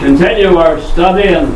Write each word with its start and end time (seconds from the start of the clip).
Continue 0.00 0.56
our 0.56 0.80
study 0.80 1.26
in 1.26 1.50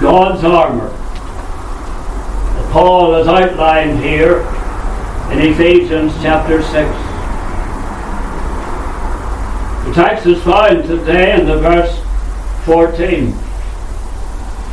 God's 0.00 0.42
armour. 0.42 0.88
that 0.88 2.72
Paul 2.72 3.14
has 3.14 3.28
outlined 3.28 4.00
here 4.00 4.40
in 5.30 5.38
Ephesians 5.52 6.12
chapter 6.20 6.60
6. 6.60 6.74
The 9.86 9.94
text 9.94 10.26
is 10.26 10.42
found 10.42 10.84
today 10.84 11.38
in 11.40 11.46
the 11.46 11.58
verse 11.58 12.00
14. 12.64 13.32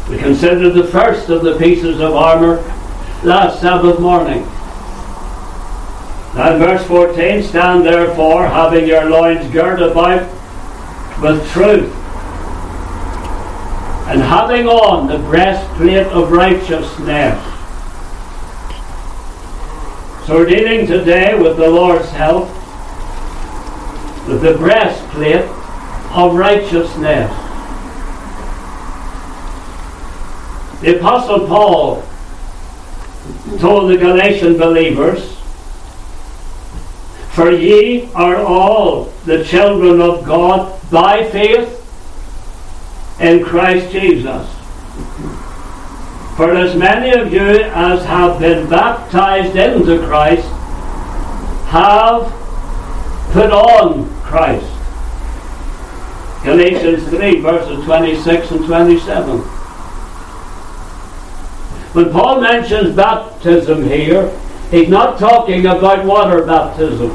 We 0.09 0.17
considered 0.17 0.71
the 0.71 0.87
first 0.87 1.29
of 1.29 1.43
the 1.43 1.59
pieces 1.59 1.99
of 1.99 2.15
armour 2.15 2.57
last 3.23 3.61
Sabbath 3.61 3.99
morning. 3.99 4.41
Now 6.33 6.53
in 6.55 6.59
verse 6.59 6.85
14, 6.87 7.43
stand 7.43 7.85
therefore, 7.85 8.47
having 8.47 8.87
your 8.87 9.07
loins 9.07 9.51
girt 9.53 9.83
about 9.83 10.27
with 11.21 11.47
truth, 11.51 11.93
having 14.25 14.67
on 14.67 15.07
the 15.07 15.19
breastplate 15.19 16.07
of 16.07 16.31
righteousness. 16.31 17.39
So 20.25 20.37
we're 20.37 20.47
dealing 20.47 20.87
today 20.87 21.39
with 21.39 21.57
the 21.57 21.69
Lord's 21.69 22.09
help, 22.09 22.47
with 24.27 24.41
the 24.41 24.55
breastplate 24.57 25.45
of 26.11 26.35
righteousness. 26.35 27.29
The 30.81 30.97
Apostle 30.97 31.47
Paul 31.47 32.03
told 33.59 33.91
the 33.91 33.97
Galatian 33.97 34.57
believers, 34.57 35.37
For 37.33 37.51
ye 37.51 38.09
are 38.13 38.37
all 38.37 39.05
the 39.25 39.43
children 39.43 40.01
of 40.01 40.25
God 40.25 40.81
by 40.89 41.29
faith 41.29 41.84
in 43.19 43.43
Christ 43.43 43.91
Jesus. 43.91 44.49
For 46.35 46.53
as 46.53 46.75
many 46.75 47.17
of 47.17 47.31
you 47.31 47.39
as 47.39 48.03
have 48.05 48.39
been 48.39 48.69
baptized 48.69 49.55
into 49.55 50.05
Christ 50.05 50.47
have 51.67 52.31
put 53.31 53.51
on 53.51 54.09
Christ. 54.21 54.71
Galatians 56.43 57.07
3, 57.09 57.39
verses 57.39 57.83
26 57.85 58.51
and 58.51 58.65
27. 58.65 59.39
When 61.93 62.11
Paul 62.11 62.41
mentions 62.41 62.93
baptism 62.95 63.83
here, 63.83 64.29
he's 64.69 64.89
not 64.89 65.17
talking 65.17 65.65
about 65.65 66.03
water 66.03 66.45
baptism, 66.45 67.09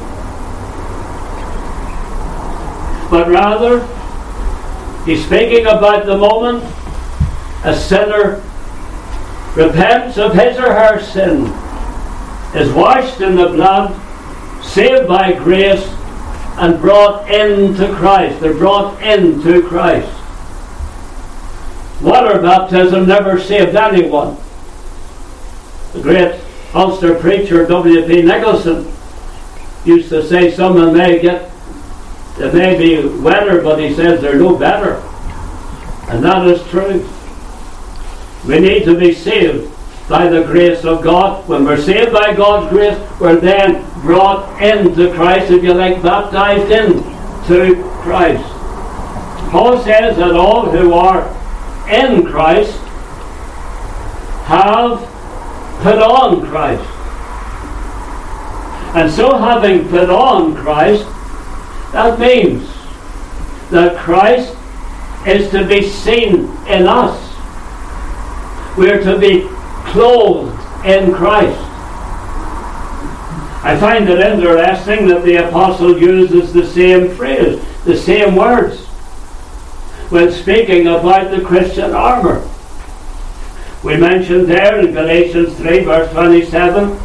but 3.10 3.28
rather 3.28 3.86
he's 5.04 5.24
speaking 5.24 5.66
about 5.66 6.06
the 6.06 6.16
moment 6.16 6.64
a 7.64 7.76
sinner 7.76 8.42
repents 9.54 10.16
of 10.16 10.34
his 10.34 10.56
or 10.56 10.72
her 10.72 11.00
sin, 11.00 11.46
is 12.54 12.72
washed 12.72 13.20
in 13.20 13.36
the 13.36 13.48
blood, 13.48 13.94
saved 14.62 15.08
by 15.08 15.32
grace, 15.32 15.86
and 16.58 16.80
brought 16.80 17.30
into 17.30 17.92
Christ. 17.94 18.40
They're 18.40 18.54
brought 18.54 19.00
into 19.02 19.62
Christ. 19.62 20.12
Water 22.02 22.40
baptism 22.40 23.06
never 23.06 23.38
saved 23.38 23.76
anyone. 23.76 24.36
The 25.92 26.00
great 26.00 26.40
Ulster 26.72 27.16
preacher 27.16 27.66
W.P. 27.66 28.22
Nicholson 28.22 28.90
used 29.84 30.08
to 30.10 30.26
say 30.26 30.50
someone 30.50 30.96
may 30.96 31.20
get, 31.20 31.49
they 32.40 32.52
may 32.52 32.78
be 32.78 33.06
wetter, 33.20 33.60
but 33.62 33.78
he 33.78 33.94
says 33.94 34.20
they're 34.20 34.38
no 34.38 34.56
better. 34.56 34.94
And 36.08 36.24
that 36.24 36.46
is 36.46 36.66
true. 36.68 37.06
We 38.46 38.58
need 38.58 38.84
to 38.84 38.98
be 38.98 39.14
saved 39.14 39.70
by 40.08 40.28
the 40.28 40.42
grace 40.42 40.84
of 40.84 41.02
God. 41.02 41.46
When 41.48 41.64
we're 41.64 41.80
saved 41.80 42.12
by 42.12 42.34
God's 42.34 42.70
grace, 42.70 42.98
we're 43.20 43.36
then 43.36 43.84
brought 44.00 44.60
into 44.62 45.12
Christ, 45.12 45.50
if 45.50 45.62
you 45.62 45.74
like, 45.74 46.02
baptized 46.02 46.70
into 46.70 47.82
Christ. 48.02 48.42
Paul 49.50 49.78
says 49.82 50.16
that 50.16 50.32
all 50.32 50.70
who 50.70 50.94
are 50.94 51.28
in 51.88 52.24
Christ 52.24 52.76
have 54.46 54.98
put 55.82 55.98
on 55.98 56.46
Christ. 56.46 56.88
And 58.96 59.10
so, 59.10 59.38
having 59.38 59.88
put 59.88 60.10
on 60.10 60.56
Christ, 60.56 61.06
that 61.92 62.18
means 62.18 62.68
that 63.70 63.98
Christ 63.98 64.56
is 65.26 65.50
to 65.50 65.66
be 65.66 65.82
seen 65.82 66.50
in 66.66 66.86
us. 66.86 67.18
We're 68.76 69.02
to 69.02 69.18
be 69.18 69.46
clothed 69.90 70.58
in 70.84 71.12
Christ. 71.12 71.58
I 73.62 73.76
find 73.78 74.08
it 74.08 74.20
interesting 74.20 75.08
that 75.08 75.22
the 75.22 75.48
apostle 75.48 75.98
uses 75.98 76.52
the 76.52 76.66
same 76.66 77.14
phrase, 77.14 77.62
the 77.84 77.96
same 77.96 78.34
words, 78.34 78.86
when 80.08 80.32
speaking 80.32 80.86
about 80.86 81.30
the 81.30 81.42
Christian 81.42 81.92
armour. 81.92 82.48
We 83.82 83.96
mentioned 83.96 84.46
there 84.46 84.78
in 84.80 84.92
Galatians 84.92 85.56
3, 85.56 85.84
verse 85.84 86.10
27, 86.12 86.96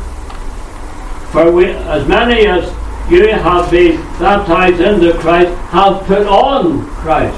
For 1.31 1.51
we, 1.51 1.65
as 1.65 2.07
many 2.07 2.47
as 2.47 2.69
you 3.09 3.27
have 3.27 3.69
been 3.69 3.97
baptized 4.19 4.81
into 4.81 5.13
Christ 5.19 5.53
have 5.69 6.03
put 6.05 6.25
on 6.25 6.85
Christ. 6.87 7.37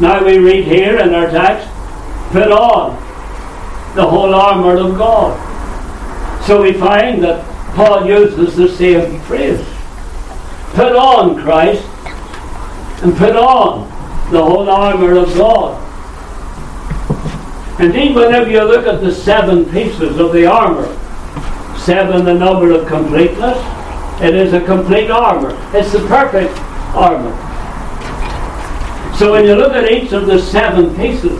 Now 0.00 0.24
we 0.24 0.38
read 0.38 0.64
here 0.64 0.98
in 0.98 1.14
our 1.14 1.30
text, 1.30 1.68
put 2.32 2.50
on 2.50 2.96
the 3.94 4.06
whole 4.06 4.34
armour 4.34 4.76
of 4.76 4.96
God. 4.96 5.36
So 6.44 6.62
we 6.62 6.72
find 6.72 7.22
that 7.22 7.44
Paul 7.74 8.06
uses 8.06 8.56
the 8.56 8.68
same 8.68 9.20
phrase. 9.20 9.64
Put 10.72 10.96
on 10.96 11.40
Christ 11.40 11.86
and 13.02 13.16
put 13.16 13.36
on 13.36 13.88
the 14.32 14.42
whole 14.44 14.68
armour 14.68 15.16
of 15.16 15.34
God. 15.36 15.86
Indeed, 17.80 18.14
whenever 18.14 18.50
you 18.50 18.62
look 18.64 18.86
at 18.86 19.00
the 19.00 19.14
seven 19.14 19.64
pieces 19.66 20.18
of 20.18 20.32
the 20.32 20.46
armour, 20.46 20.96
seven 21.84 22.24
the 22.24 22.34
number 22.34 22.72
of 22.72 22.86
completeness, 22.86 23.58
it 24.22 24.34
is 24.34 24.52
a 24.52 24.60
complete 24.60 25.10
armour. 25.10 25.56
It's 25.72 25.92
the 25.92 26.06
perfect 26.06 26.56
armour. 26.94 27.32
So 29.16 29.32
when 29.32 29.44
you 29.44 29.54
look 29.54 29.72
at 29.72 29.90
each 29.90 30.12
of 30.12 30.26
the 30.26 30.38
seven 30.38 30.94
pieces, 30.96 31.38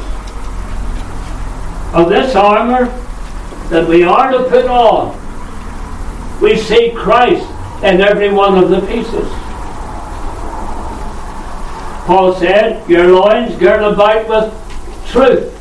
of 1.93 2.09
this 2.09 2.37
armour 2.37 2.87
that 3.71 3.87
we 3.89 4.05
are 4.05 4.31
to 4.31 4.45
put 4.45 4.67
on, 4.67 5.17
we 6.41 6.57
see 6.57 6.93
Christ 6.93 7.47
in 7.83 8.01
every 8.01 8.31
one 8.31 8.57
of 8.63 8.71
the 8.71 8.81
pieces. 8.83 9.29
Paul 12.07 12.35
said, 12.35 12.89
Your 12.89 13.07
loins 13.09 13.57
girt 13.57 13.83
about 13.83 14.29
with 14.29 15.09
truth. 15.11 15.57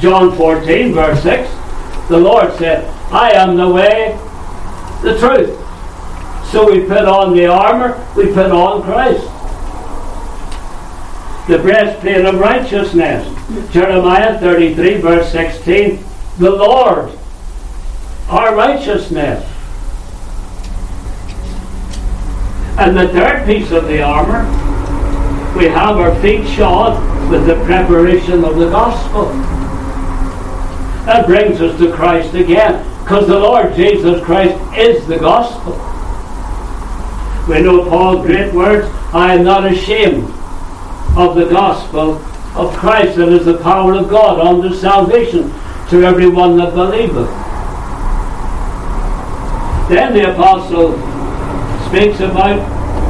John 0.00 0.36
14, 0.36 0.92
verse 0.92 1.22
6, 1.22 1.50
the 2.08 2.18
Lord 2.18 2.52
said, 2.54 2.99
I 3.12 3.32
am 3.32 3.56
the 3.56 3.68
way, 3.68 4.18
the 5.02 5.18
truth. 5.18 5.56
So 6.50 6.70
we 6.70 6.80
put 6.80 7.04
on 7.04 7.34
the 7.34 7.46
armour, 7.46 8.06
we 8.16 8.26
put 8.26 8.50
on 8.50 8.82
Christ 8.82 9.28
the 11.50 11.58
breastplate 11.58 12.24
of 12.24 12.38
righteousness. 12.38 13.26
Jeremiah 13.72 14.38
33, 14.38 14.98
verse 14.98 15.32
16. 15.32 15.98
The 16.38 16.50
Lord, 16.50 17.10
our 18.28 18.54
righteousness. 18.54 19.44
And 22.78 22.96
the 22.96 23.08
third 23.08 23.44
piece 23.46 23.72
of 23.72 23.88
the 23.88 24.00
armour, 24.00 24.44
we 25.58 25.64
have 25.66 25.96
our 25.96 26.14
feet 26.22 26.46
shod 26.46 27.30
with 27.30 27.46
the 27.46 27.56
preparation 27.64 28.44
of 28.44 28.56
the 28.56 28.70
gospel. 28.70 29.24
That 31.04 31.26
brings 31.26 31.60
us 31.60 31.76
to 31.80 31.92
Christ 31.92 32.34
again, 32.34 32.86
because 33.10 33.26
the 33.26 33.40
Lord 33.40 33.74
Jesus 33.74 34.24
Christ 34.24 34.56
is 34.78 35.04
the 35.08 35.18
gospel. 35.18 35.72
We 37.52 37.60
know 37.60 37.90
Paul's 37.90 38.24
great 38.24 38.54
words, 38.54 38.86
I 39.12 39.34
am 39.34 39.42
not 39.42 39.66
ashamed 39.66 40.30
of 41.16 41.34
the 41.34 41.48
gospel 41.50 42.18
of 42.54 42.72
Christ 42.76 43.16
that 43.16 43.30
is 43.30 43.46
the 43.46 43.58
power 43.58 43.94
of 43.94 44.08
God 44.08 44.38
unto 44.38 44.72
salvation 44.76 45.50
to 45.88 46.04
everyone 46.04 46.56
that 46.58 46.72
believeth. 46.72 47.28
Then 49.88 50.12
the 50.12 50.32
apostle 50.32 50.92
speaks 51.88 52.20
about 52.20 52.60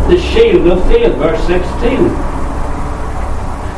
the 0.08 0.19
shield 0.19 0.67
of 0.67 0.82
faith, 0.87 1.14
verse 1.17 1.47
16. 1.47 2.08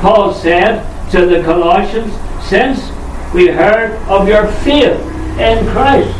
Paul 0.01 0.33
said 0.33 1.11
to 1.11 1.27
the 1.27 1.43
Colossians, 1.43 2.15
Since 2.49 2.93
we 3.35 3.49
heard 3.49 3.99
of 4.09 4.29
your 4.29 4.47
faith 4.63 5.12
in 5.39 5.67
Christ. 5.69 6.19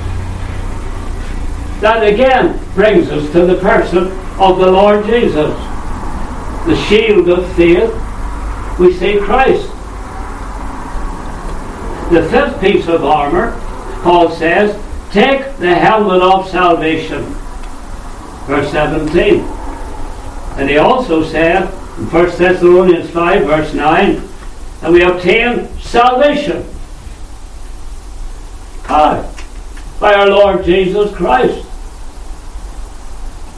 That 1.81 2.07
again 2.07 2.59
brings 2.75 3.11
us 3.11 3.31
to 3.33 3.45
the 3.45 3.57
person 3.57 4.13
of 4.39 4.59
the 4.59 4.71
Lord 4.71 5.05
Jesus. 5.07 5.53
the 6.67 6.77
shield 6.87 7.29
of 7.29 7.53
faith, 7.57 7.91
we 8.79 8.93
see 8.95 9.19
Christ. 9.19 9.69
The 12.13 12.29
fifth 12.31 12.61
piece 12.61 12.87
of 12.89 13.05
armor, 13.05 13.59
Paul 14.03 14.31
says, 14.31 14.81
take 15.11 15.57
the 15.57 15.75
helmet 15.75 16.23
of 16.23 16.49
salvation. 16.49 17.25
Verse 18.47 18.71
17. 18.71 19.41
And 20.57 20.69
he 20.71 20.77
also 20.79 21.25
said 21.25 21.63
in 21.99 22.07
1 22.07 22.25
Thessalonians 22.37 23.11
5, 23.11 23.45
verse 23.45 23.75
9, 23.75 24.23
and 24.83 24.93
we 24.93 25.03
obtain 25.03 25.69
salvation. 25.81 26.65
By 28.93 30.13
our 30.15 30.29
Lord 30.29 30.67
Jesus 30.67 31.15
Christ. 31.17 31.67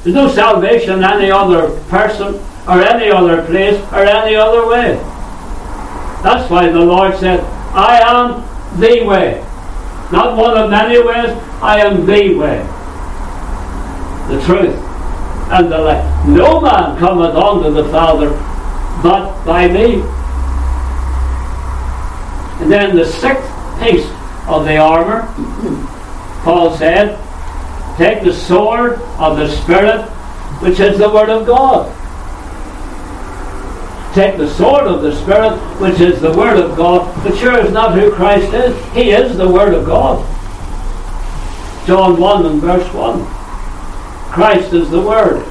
There's 0.04 0.14
no 0.14 0.28
salvation 0.28 0.98
in 0.98 1.04
any 1.04 1.31
other 1.32 1.70
person 1.88 2.34
or 2.69 2.81
any 2.81 3.10
other 3.10 3.42
place 3.44 3.81
or 3.92 4.04
any 4.04 4.36
other 4.36 4.69
way. 4.69 4.94
That's 6.22 6.48
why 6.48 6.69
the 6.69 6.78
Lord 6.78 7.16
said, 7.16 7.40
I 7.75 7.98
am 8.00 8.44
the 8.78 9.04
way. 9.04 9.40
Not 10.12 10.36
one 10.36 10.56
of 10.56 10.70
many 10.70 11.02
ways, 11.02 11.31
I 11.60 11.81
am 11.81 12.06
the 12.06 12.34
way. 12.36 12.58
The 14.28 14.40
truth 14.44 14.76
and 15.50 15.72
the 15.72 15.78
life. 15.78 16.28
No 16.28 16.60
man 16.60 16.96
cometh 16.98 17.34
unto 17.34 17.72
the 17.72 17.88
Father 17.88 18.31
but 19.02 19.44
by 19.44 19.66
me. 19.66 19.94
And 22.62 22.70
then 22.70 22.94
the 22.94 23.04
sixth 23.04 23.50
piece 23.81 24.08
of 24.46 24.64
the 24.64 24.76
armour, 24.76 25.23
Paul 26.43 26.76
said, 26.76 27.19
take 27.96 28.23
the 28.23 28.32
sword 28.32 29.00
of 29.19 29.37
the 29.37 29.49
Spirit, 29.49 30.02
which 30.61 30.81
is 30.81 30.99
the 30.99 31.08
Word 31.08 31.31
of 31.31 31.46
God. 31.46 31.93
Take 34.14 34.37
the 34.37 34.49
sword 34.55 34.87
of 34.87 35.02
the 35.02 35.14
Spirit, 35.23 35.56
which 35.81 36.00
is 36.00 36.20
the 36.20 36.32
Word 36.32 36.58
of 36.58 36.76
God, 36.76 37.12
but 37.25 37.37
sure 37.37 37.58
is 37.58 37.73
not 37.73 37.99
who 37.99 38.12
Christ 38.12 38.52
is. 38.52 38.94
He 38.94 39.11
is 39.11 39.37
the 39.37 39.49
Word 39.49 39.75
of 39.75 39.87
God. 39.87 40.25
John 41.87 42.20
1 42.20 42.46
and 42.46 42.61
verse 42.61 42.93
1. 42.94 43.25
Christ 44.32 44.73
is 44.73 44.91
the 44.91 45.00
Word. 45.00 45.44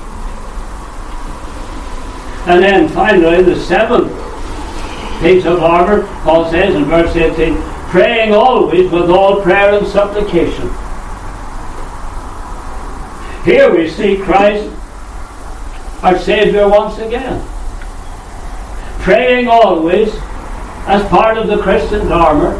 And 2.45 2.61
then 2.61 2.89
finally, 2.89 3.41
the 3.41 3.59
seventh 3.59 4.11
piece 5.21 5.45
of 5.45 5.63
armour, 5.63 6.03
Paul 6.23 6.49
says 6.51 6.75
in 6.75 6.85
verse 6.85 7.15
18, 7.15 7.72
praying 7.93 8.33
always 8.33 8.89
with 8.89 9.07
all 9.07 9.43
prayer 9.43 9.77
and 9.77 9.85
supplication. 9.85 10.67
Here 13.45 13.71
we 13.71 13.87
see 13.87 14.17
Christ, 14.17 14.73
our 16.01 16.17
Saviour, 16.17 16.67
once 16.67 16.97
again. 16.97 17.39
Praying 19.01 19.47
always 19.47 20.09
as 20.87 21.07
part 21.09 21.37
of 21.37 21.45
the 21.45 21.61
Christian's 21.61 22.09
armour, 22.09 22.55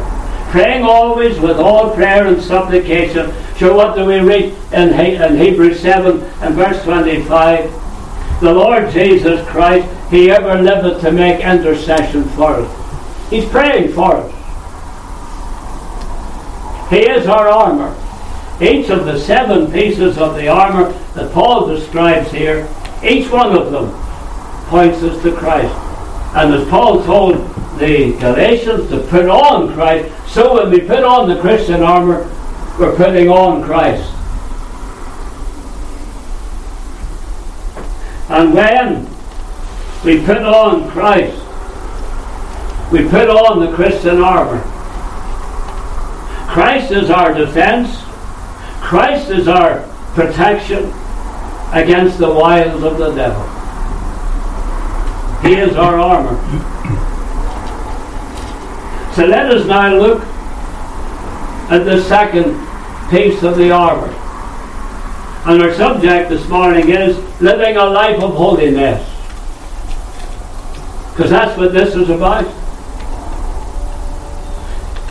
praying 0.52 0.84
always 0.84 1.40
with 1.40 1.58
all 1.58 1.92
prayer 1.92 2.28
and 2.28 2.40
supplication. 2.40 3.32
So, 3.58 3.74
what 3.74 3.96
do 3.96 4.04
we 4.04 4.20
read 4.20 4.54
in, 4.72 4.90
in 4.90 5.36
Hebrews 5.36 5.80
7 5.80 6.22
and 6.42 6.54
verse 6.54 6.80
25? 6.84 8.40
The 8.40 8.54
Lord 8.54 8.88
Jesus 8.92 9.44
Christ, 9.48 9.88
He 10.12 10.30
ever 10.30 10.62
liveth 10.62 11.00
to 11.00 11.10
make 11.10 11.40
intercession 11.40 12.22
for 12.22 12.52
us. 12.52 13.30
He's 13.30 13.46
praying 13.46 13.94
for 13.94 14.18
us. 14.18 14.43
He 16.90 17.00
is 17.00 17.26
our 17.26 17.48
armour. 17.48 17.94
Each 18.60 18.88
of 18.90 19.04
the 19.04 19.18
seven 19.18 19.70
pieces 19.72 20.18
of 20.18 20.36
the 20.36 20.48
armour 20.48 20.92
that 21.14 21.32
Paul 21.32 21.66
describes 21.66 22.30
here, 22.30 22.68
each 23.02 23.30
one 23.30 23.56
of 23.56 23.72
them 23.72 23.90
points 24.68 25.02
us 25.02 25.20
to 25.22 25.34
Christ. 25.34 25.74
And 26.36 26.54
as 26.54 26.68
Paul 26.68 27.02
told 27.04 27.34
the 27.78 28.16
Galatians 28.18 28.88
to 28.90 29.00
put 29.08 29.28
on 29.28 29.72
Christ, 29.74 30.12
so 30.28 30.54
when 30.54 30.70
we 30.70 30.80
put 30.80 31.04
on 31.04 31.28
the 31.28 31.40
Christian 31.40 31.82
armour, 31.82 32.30
we're 32.78 32.96
putting 32.96 33.28
on 33.28 33.62
Christ. 33.62 34.10
And 38.28 38.54
when 38.54 39.08
we 40.04 40.24
put 40.24 40.42
on 40.42 40.90
Christ, 40.90 41.40
we 42.92 43.08
put 43.08 43.28
on 43.28 43.60
the 43.60 43.72
Christian 43.74 44.20
armour. 44.20 44.62
Christ 46.48 46.92
is 46.92 47.10
our 47.10 47.34
defense. 47.34 47.96
Christ 48.80 49.30
is 49.30 49.48
our 49.48 49.80
protection 50.14 50.92
against 51.72 52.18
the 52.18 52.32
wiles 52.32 52.82
of 52.82 52.98
the 52.98 53.12
devil. 53.14 53.42
He 55.42 55.56
is 55.56 55.76
our 55.76 55.98
armour. 55.98 56.36
So 59.14 59.26
let 59.26 59.50
us 59.50 59.66
now 59.66 59.94
look 59.94 60.22
at 61.70 61.84
the 61.84 62.02
second 62.02 62.54
piece 63.10 63.42
of 63.42 63.56
the 63.56 63.70
armour. 63.70 64.12
And 65.46 65.62
our 65.62 65.74
subject 65.74 66.30
this 66.30 66.48
morning 66.48 66.88
is 66.88 67.16
living 67.40 67.76
a 67.76 67.84
life 67.84 68.22
of 68.22 68.34
holiness. 68.34 69.02
Because 71.10 71.30
that's 71.30 71.56
what 71.58 71.72
this 71.72 71.94
is 71.94 72.08
about. 72.10 72.46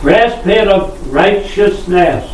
Breastplate 0.04 0.68
of 0.68 1.12
righteousness 1.12 2.30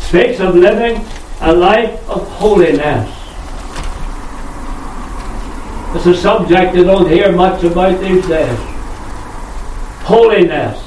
speaks 0.00 0.40
of 0.40 0.56
living 0.56 1.04
a 1.40 1.52
life 1.52 2.10
of 2.10 2.26
holiness. 2.28 3.08
It's 5.94 6.06
a 6.06 6.16
subject 6.16 6.74
you 6.74 6.82
don't 6.82 7.08
hear 7.08 7.30
much 7.30 7.62
about 7.62 8.00
these 8.00 8.26
days. 8.26 8.58
Holiness. 10.02 10.80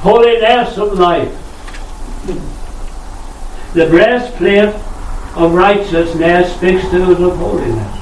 Holiness 0.00 0.78
of 0.78 0.98
life 0.98 1.42
the 3.76 3.86
breastplate 3.88 4.74
of 5.36 5.52
righteousness 5.52 6.56
speaks 6.56 6.88
to 6.88 7.12
us 7.12 7.20
of 7.20 7.36
holiness. 7.36 7.92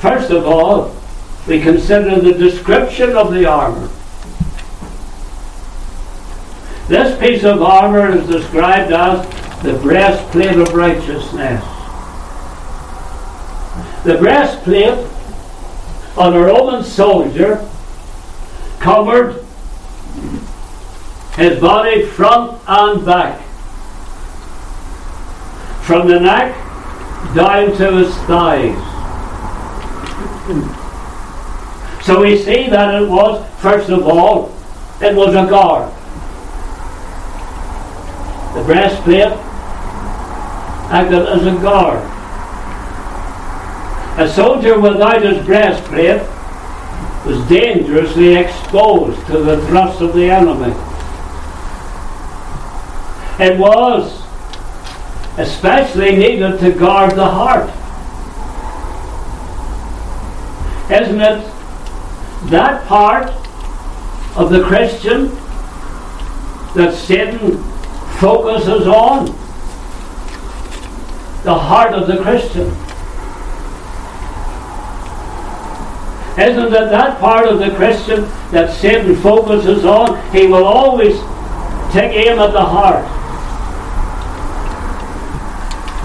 First 0.00 0.32
of 0.32 0.44
all, 0.44 0.88
we 1.46 1.60
consider 1.60 2.20
the 2.20 2.32
description 2.32 3.16
of 3.16 3.32
the 3.32 3.46
armour. 3.46 3.88
This 6.88 7.18
piece 7.18 7.44
of 7.44 7.62
armour 7.62 8.16
is 8.16 8.26
described 8.28 8.92
as 8.92 9.26
the 9.62 9.74
breastplate 9.74 10.58
of 10.58 10.74
righteousness. 10.74 11.64
The 14.04 14.18
breastplate 14.18 15.06
on 16.16 16.34
a 16.34 16.40
Roman 16.40 16.84
soldier 16.84 17.68
covered 18.78 19.44
his 21.36 21.60
body 21.60 22.04
front 22.04 22.60
and 22.66 23.06
back 23.06 23.40
from 25.82 26.08
the 26.08 26.20
neck 26.20 26.54
down 27.34 27.76
to 27.76 27.92
his 27.96 28.14
thighs. 28.26 28.76
So 32.04 32.20
we 32.20 32.36
see 32.36 32.68
that 32.68 33.00
it 33.00 33.08
was, 33.08 33.48
first 33.60 33.88
of 33.88 34.06
all, 34.06 34.52
it 35.00 35.14
was 35.14 35.34
a 35.34 35.48
guard. 35.48 35.92
The 38.56 38.64
breastplate 38.64 39.32
acted 40.90 41.26
as 41.26 41.46
a 41.46 41.62
guard. 41.62 42.00
A 44.18 44.28
soldier 44.28 44.80
without 44.80 45.22
his 45.22 45.44
breastplate 45.46 46.20
was 47.24 47.48
dangerously 47.48 48.34
exposed 48.34 49.24
to 49.28 49.38
the 49.38 49.64
thrusts 49.68 50.00
of 50.00 50.12
the 50.12 50.28
enemy. 50.28 50.74
It 53.38 53.58
was 53.58 54.22
especially 55.38 56.16
needed 56.16 56.58
to 56.60 56.72
guard 56.72 57.14
the 57.14 57.24
heart. 57.24 57.70
Isn't 60.90 61.20
it 61.20 61.51
that 62.50 62.86
part 62.86 63.28
of 64.36 64.50
the 64.50 64.62
Christian 64.62 65.28
that 66.74 66.94
Satan 66.94 67.62
focuses 68.18 68.86
on? 68.86 69.26
The 71.44 71.54
heart 71.54 71.92
of 71.94 72.06
the 72.06 72.18
Christian. 72.22 72.68
Isn't 76.38 76.72
it 76.72 76.90
that 76.90 77.20
part 77.20 77.46
of 77.46 77.58
the 77.58 77.70
Christian 77.72 78.22
that 78.52 78.74
Satan 78.74 79.14
focuses 79.16 79.84
on? 79.84 80.32
He 80.32 80.46
will 80.46 80.64
always 80.64 81.14
take 81.92 82.12
aim 82.12 82.38
at 82.38 82.52
the 82.52 82.64
heart. 82.64 83.04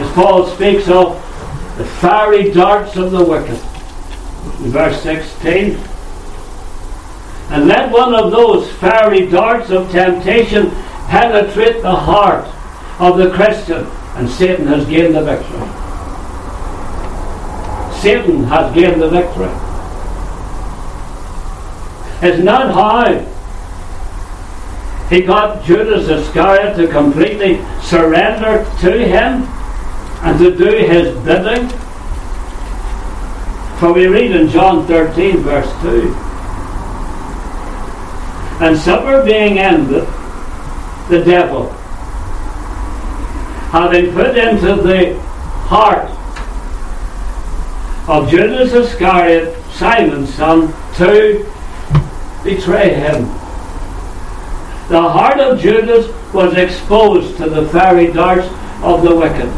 As 0.02 0.12
Paul 0.12 0.46
speaks 0.48 0.90
of 0.90 1.16
the 1.78 1.86
fiery 1.86 2.52
darts 2.52 2.98
of 2.98 3.12
the 3.12 3.24
wicked. 3.24 3.60
In 4.66 4.72
verse 4.72 5.02
16. 5.02 5.80
And 7.50 7.68
let 7.68 7.92
one 7.92 8.14
of 8.14 8.32
those 8.32 8.70
fiery 8.74 9.28
darts 9.28 9.70
of 9.70 9.90
temptation 9.90 10.70
penetrate 11.08 11.82
the 11.82 11.96
heart 11.96 12.46
of 13.00 13.18
the 13.18 13.32
Christian, 13.32 13.86
and 14.16 14.30
Satan 14.30 14.68
has 14.68 14.86
gained 14.86 15.16
the 15.16 15.24
victory. 15.24 15.68
Satan 18.02 18.44
has 18.44 18.74
gained 18.76 19.02
the 19.02 19.10
victory. 19.10 19.50
It's 22.22 22.44
not 22.44 22.74
how 22.74 23.26
he 25.10 25.22
got 25.22 25.64
Judas 25.64 26.10
Iscariot 26.10 26.76
to 26.76 26.88
completely 26.88 27.64
surrender 27.82 28.66
to 28.82 29.08
him 29.08 29.44
and 30.24 30.38
to 30.40 30.54
do 30.56 30.66
his 30.66 31.16
bidding. 31.24 31.70
For 33.80 33.94
we 33.94 34.08
read 34.08 34.32
in 34.32 34.50
John 34.50 34.86
13, 34.86 35.38
verse 35.38 35.72
2 35.82 36.28
And 38.60 38.78
supper 38.78 39.24
being 39.24 39.60
ended, 39.60 40.08
the 41.10 41.24
devil, 41.24 41.70
having 43.70 44.12
put 44.14 44.38
into 44.38 44.76
the 44.76 45.20
heart 45.68 46.10
of 48.10 48.30
Judas 48.30 48.74
Iscariot, 48.74 49.56
Simon's 49.72 50.34
son, 50.34 50.74
to 50.96 51.46
betray 52.44 52.96
him. 52.96 53.26
The 54.88 55.02
heart 55.02 55.40
of 55.40 55.60
Judas 55.60 56.08
was 56.34 56.56
exposed 56.56 57.38
to 57.38 57.50
the 57.50 57.68
fiery 57.70 58.12
darts 58.12 58.48
of 58.82 59.04
the 59.04 59.16
wicked. 59.16 59.50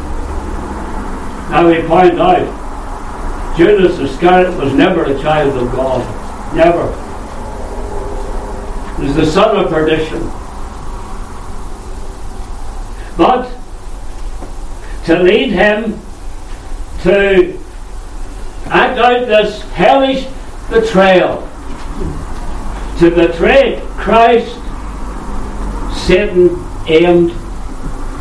Now 1.52 1.68
we 1.68 1.82
point 1.84 2.20
out, 2.20 3.56
Judas 3.56 3.98
Iscariot 4.00 4.58
was 4.58 4.74
never 4.74 5.06
a 5.06 5.22
child 5.22 5.56
of 5.56 5.72
God. 5.72 6.56
Never. 6.56 7.09
Was 9.00 9.16
the 9.16 9.26
son 9.26 9.56
of 9.56 9.70
perdition. 9.72 10.22
But 13.18 13.50
to 15.06 15.24
lead 15.24 15.52
him 15.52 16.00
to 17.04 17.58
act 18.66 19.00
out 19.00 19.26
this 19.28 19.62
hellish 19.72 20.28
betrayal, 20.70 21.48
to 23.00 23.10
betray 23.10 23.82
Christ, 23.92 24.54
Satan 26.06 26.62
aimed 26.88 27.32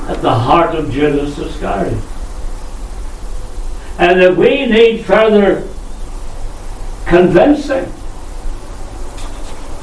at 0.09 0.23
the 0.23 0.33
heart 0.33 0.77
of 0.77 0.93
Judas 0.93 1.39
Iscariot. 1.39 2.03
And 3.99 4.21
that 4.21 4.37
we 4.37 4.67
need 4.67 5.05
further 5.05 5.67
convincing 7.05 7.93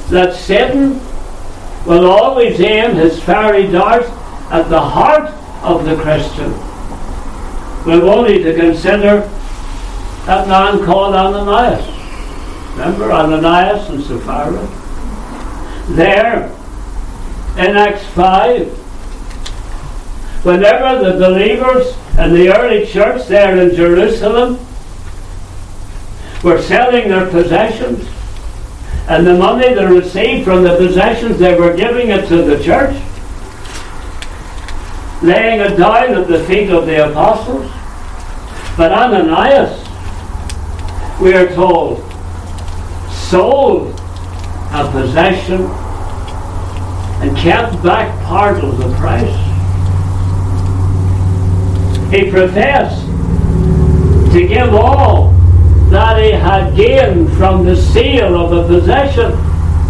that 0.09 0.35
Satan 0.35 0.99
will 1.85 2.09
always 2.09 2.59
aim 2.59 2.95
his 2.95 3.21
fiery 3.21 3.67
darts 3.71 4.09
at 4.51 4.69
the 4.69 4.81
heart 4.81 5.31
of 5.63 5.85
the 5.85 5.95
Christian, 5.95 6.51
we've 7.85 8.03
only 8.03 8.43
to 8.43 8.55
consider 8.55 9.21
that 10.25 10.47
man 10.47 10.83
called 10.85 11.15
Ananias. 11.15 11.85
Remember 12.71 13.11
Ananias 13.11 13.89
and 13.89 14.03
Sapphira? 14.03 14.67
There, 15.95 16.51
in 17.57 17.77
Acts 17.77 18.05
5, 18.07 18.67
whenever 20.43 21.03
the 21.03 21.17
believers 21.17 21.95
in 22.19 22.33
the 22.33 22.55
early 22.55 22.85
church 22.85 23.27
there 23.27 23.57
in 23.57 23.75
Jerusalem 23.75 24.59
were 26.43 26.61
selling 26.61 27.09
their 27.09 27.29
possessions, 27.29 28.07
and 29.07 29.27
the 29.27 29.37
money 29.37 29.73
they 29.73 29.85
received 29.85 30.45
from 30.45 30.63
the 30.63 30.75
possessions, 30.77 31.37
they 31.37 31.53
were 31.59 31.75
giving 31.75 32.09
it 32.09 32.27
to 32.27 32.37
the 32.37 32.63
church, 32.63 32.95
laying 35.21 35.59
it 35.59 35.77
down 35.77 36.15
at 36.15 36.27
the 36.27 36.43
feet 36.45 36.71
of 36.71 36.87
the 36.87 37.09
apostles. 37.09 37.71
But 38.75 38.91
Ananias, 38.91 39.79
we 41.21 41.33
are 41.35 41.53
told, 41.53 41.99
sold 43.11 43.93
a 44.71 44.89
possession 44.91 45.61
and 47.21 47.37
kept 47.37 47.81
back 47.83 48.23
part 48.25 48.63
of 48.63 48.77
the 48.79 48.91
price. 48.95 49.41
He 52.11 52.31
professed 52.31 53.05
to 54.33 54.47
give 54.47 54.73
all 54.73 55.34
that 55.89 56.21
he 56.21 56.31
had 56.31 56.75
gained 56.75 57.31
from 57.37 57.65
the 57.65 57.75
sale 57.75 58.35
of 58.35 58.49
the 58.51 58.79
possession. 58.79 59.31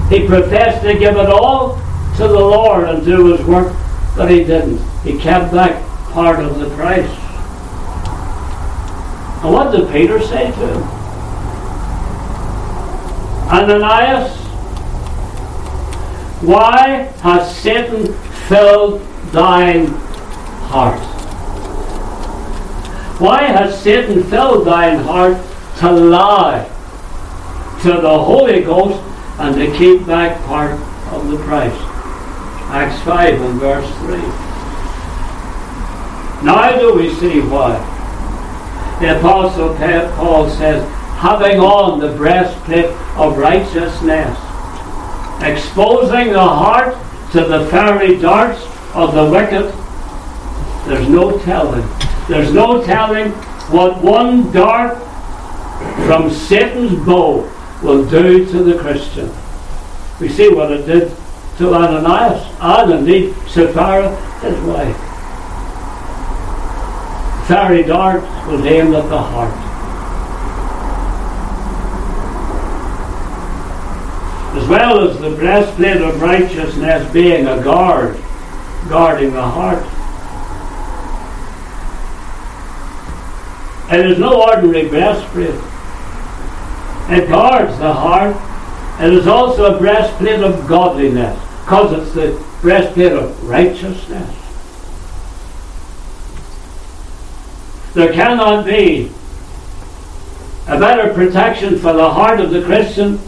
He 0.09 0.27
professed 0.27 0.83
to 0.83 0.93
give 0.97 1.15
it 1.15 1.29
all 1.29 1.75
to 2.17 2.27
the 2.27 2.39
Lord 2.39 2.89
and 2.89 3.03
do 3.03 3.33
his 3.33 3.45
work, 3.45 3.75
but 4.15 4.29
he 4.29 4.43
didn't. 4.43 4.79
He 5.03 5.17
kept 5.17 5.53
back 5.53 5.81
part 6.11 6.39
of 6.39 6.59
the 6.59 6.69
price. 6.75 7.09
And 9.43 9.53
what 9.53 9.71
did 9.71 9.89
Peter 9.91 10.19
say 10.21 10.45
to 10.51 10.67
him? 10.67 10.83
Ananias, 13.47 14.37
why 16.41 17.11
has 17.21 17.57
Satan 17.57 18.13
filled 18.47 19.01
thine 19.31 19.87
heart? 20.67 20.99
Why 23.19 23.43
has 23.43 23.81
Satan 23.81 24.23
filled 24.23 24.67
thine 24.67 24.99
heart 24.99 25.37
to 25.79 25.91
lie 25.91 26.63
to 27.81 28.01
the 28.01 28.19
Holy 28.19 28.61
Ghost 28.61 29.01
and 29.39 29.55
to 29.55 29.77
keep 29.77 30.05
back 30.07 30.41
part 30.45 30.71
of 31.11 31.29
the 31.29 31.37
price? 31.37 31.75
Acts 32.71 33.01
5 33.03 33.41
and 33.41 33.59
verse 33.59 33.89
3. 33.99 34.17
Now 36.45 36.77
do 36.77 36.95
we 36.95 37.13
see 37.15 37.41
why. 37.41 37.77
The 38.99 39.17
Apostle 39.17 39.75
Paul 40.15 40.49
says, 40.49 40.87
having 41.17 41.59
on 41.59 41.99
the 41.99 42.15
breastplate 42.15 42.91
of 43.17 43.37
righteousness, 43.37 44.37
exposing 45.41 46.33
the 46.33 46.39
heart 46.39 46.95
to 47.31 47.43
the 47.43 47.65
fiery 47.67 48.17
darts 48.17 48.65
of 48.93 49.13
the 49.13 49.29
wicked. 49.29 49.73
There's 50.87 51.09
no 51.09 51.37
telling. 51.39 51.87
There's 52.27 52.53
no 52.53 52.83
telling 52.83 53.31
what 53.71 54.01
one 54.01 54.51
dart 54.51 54.97
from 56.05 56.29
Satan's 56.29 57.05
bow 57.05 57.49
will 57.81 58.05
do 58.05 58.45
to 58.45 58.63
the 58.63 58.77
Christian. 58.77 59.31
We 60.19 60.29
see 60.29 60.49
what 60.53 60.71
it 60.71 60.85
did 60.85 61.15
to 61.57 61.73
Ananias 61.73 62.45
and 62.59 62.91
indeed 62.91 63.33
Sapphira, 63.47 64.15
his 64.41 64.59
wife. 64.61 64.97
Fiery 67.47 67.83
dart 67.83 68.21
was 68.47 68.65
aimed 68.65 68.95
at 68.95 69.09
the 69.09 69.21
heart. 69.21 69.65
as 74.55 74.69
well 74.69 75.07
as 75.07 75.19
the 75.19 75.29
breastplate 75.29 76.01
of 76.01 76.21
righteousness 76.21 77.11
being 77.11 77.45
a 77.45 77.61
guard, 77.61 78.15
guarding 78.89 79.31
the 79.33 79.41
heart. 79.41 79.83
And 83.91 84.01
It 84.01 84.11
is 84.11 84.17
no 84.17 84.41
ordinary 84.41 84.87
breastplate. 84.87 85.53
It 87.09 87.29
guards 87.29 87.77
the 87.77 87.93
heart. 87.93 88.35
It 89.01 89.13
is 89.13 89.27
also 89.27 89.75
a 89.75 89.77
breastplate 89.77 90.41
of 90.41 90.67
godliness, 90.67 91.39
because 91.61 91.91
it's 91.93 92.13
the 92.13 92.43
breastplate 92.61 93.11
of 93.11 93.47
righteousness. 93.47 94.41
There 97.93 98.11
cannot 98.11 98.65
be 98.65 99.11
a 100.67 100.79
better 100.79 101.13
protection 101.13 101.77
for 101.77 101.93
the 101.93 102.09
heart 102.09 102.39
of 102.39 102.51
the 102.51 102.63
Christian 102.63 103.19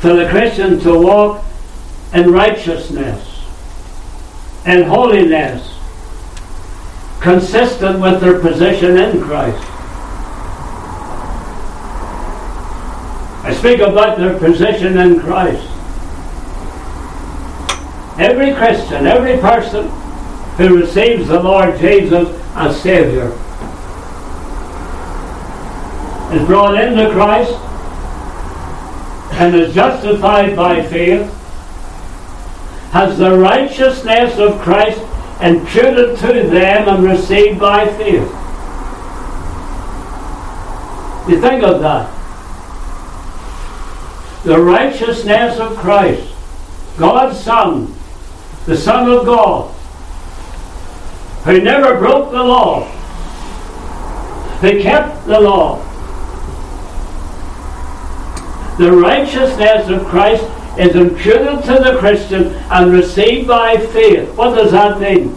for 0.00 0.14
the 0.14 0.28
Christian 0.28 0.80
to 0.80 0.98
walk 0.98 1.44
in 2.12 2.32
righteousness 2.32 3.44
and 4.64 4.84
holiness, 4.84 5.78
consistent 7.20 8.00
with 8.00 8.20
their 8.20 8.40
position 8.40 8.98
in 8.98 9.22
Christ. 9.22 9.71
I 13.52 13.54
speak 13.56 13.80
about 13.80 14.16
their 14.16 14.38
position 14.38 14.96
in 14.96 15.20
Christ. 15.20 15.68
Every 18.18 18.54
Christian, 18.54 19.06
every 19.06 19.36
person 19.42 19.88
who 20.56 20.80
receives 20.80 21.28
the 21.28 21.38
Lord 21.38 21.78
Jesus 21.78 22.30
as 22.54 22.80
Savior 22.80 23.26
is 26.32 26.46
brought 26.46 26.82
into 26.82 27.12
Christ 27.12 27.52
and 29.34 29.54
is 29.54 29.74
justified 29.74 30.56
by 30.56 30.82
faith, 30.86 31.30
has 32.92 33.18
the 33.18 33.36
righteousness 33.36 34.38
of 34.38 34.62
Christ 34.62 34.98
imputed 35.42 36.18
to 36.20 36.48
them 36.48 36.88
and 36.88 37.04
received 37.04 37.60
by 37.60 37.86
faith. 37.98 38.28
You 41.28 41.38
think 41.38 41.62
of 41.62 41.82
that. 41.82 42.21
The 44.44 44.60
righteousness 44.60 45.58
of 45.60 45.76
Christ, 45.76 46.34
God's 46.98 47.38
Son, 47.38 47.94
the 48.66 48.76
Son 48.76 49.10
of 49.10 49.24
God, 49.24 49.72
who 51.44 51.60
never 51.60 51.98
broke 51.98 52.30
the 52.30 52.42
law, 52.42 52.88
They 54.60 54.80
kept 54.82 55.26
the 55.26 55.40
law. 55.40 55.78
The 58.78 58.92
righteousness 58.92 59.88
of 59.88 60.06
Christ 60.06 60.44
is 60.78 60.96
imputed 60.96 61.62
to 61.64 61.74
the 61.74 61.96
Christian 61.98 62.46
and 62.70 62.92
received 62.92 63.46
by 63.46 63.76
faith. 63.76 64.34
What 64.36 64.54
does 64.54 64.72
that 64.72 65.00
mean? 65.00 65.34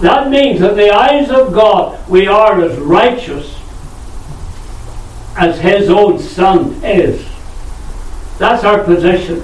That 0.00 0.30
means 0.30 0.62
in 0.62 0.76
the 0.76 0.90
eyes 0.90 1.30
of 1.30 1.52
God 1.52 2.08
we 2.08 2.26
are 2.28 2.62
as 2.62 2.78
righteous 2.78 3.58
as 5.36 5.58
His 5.60 5.90
own 5.90 6.18
Son 6.18 6.80
is. 6.84 7.27
That's 8.38 8.64
our 8.64 8.84
position. 8.84 9.42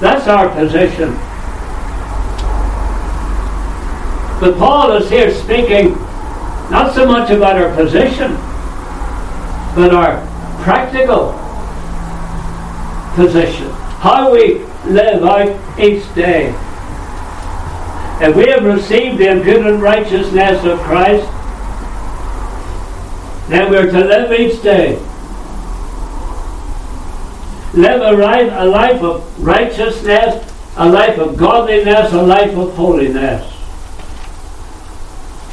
That's 0.00 0.28
our 0.28 0.48
position. 0.48 1.14
But 4.40 4.58
Paul 4.58 4.92
is 4.96 5.08
here 5.08 5.32
speaking 5.32 5.92
not 6.70 6.94
so 6.94 7.06
much 7.06 7.30
about 7.30 7.56
our 7.56 7.74
position, 7.76 8.32
but 9.74 9.94
our 9.94 10.20
practical 10.62 11.32
position. 13.14 13.70
How 14.00 14.32
we 14.32 14.58
live 14.84 15.22
out 15.22 15.78
each 15.78 16.02
day. 16.14 16.48
If 18.20 18.36
we 18.36 18.48
have 18.48 18.64
received 18.64 19.18
the 19.18 19.30
imputed 19.30 19.80
righteousness 19.80 20.64
of 20.64 20.78
Christ, 20.80 21.30
then 23.48 23.70
we're 23.70 23.90
to 23.90 24.04
live 24.04 24.32
each 24.32 24.60
day. 24.62 25.00
Live 27.74 28.02
a, 28.02 28.16
right, 28.16 28.52
a 28.52 28.64
life 28.66 29.02
of 29.02 29.42
righteousness, 29.42 30.52
a 30.76 30.88
life 30.88 31.18
of 31.18 31.38
godliness, 31.38 32.12
a 32.12 32.22
life 32.22 32.54
of 32.56 32.74
holiness. 32.74 33.48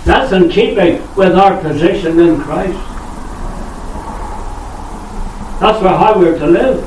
That's 0.04 0.32
in 0.34 0.50
keeping 0.50 1.02
with 1.16 1.36
our 1.36 1.62
position 1.62 2.20
in 2.20 2.42
Christ. 2.42 2.78
That's 5.62 5.80
for 5.80 5.90
how 5.90 6.18
we're 6.18 6.38
to 6.40 6.48
live. 6.48 6.82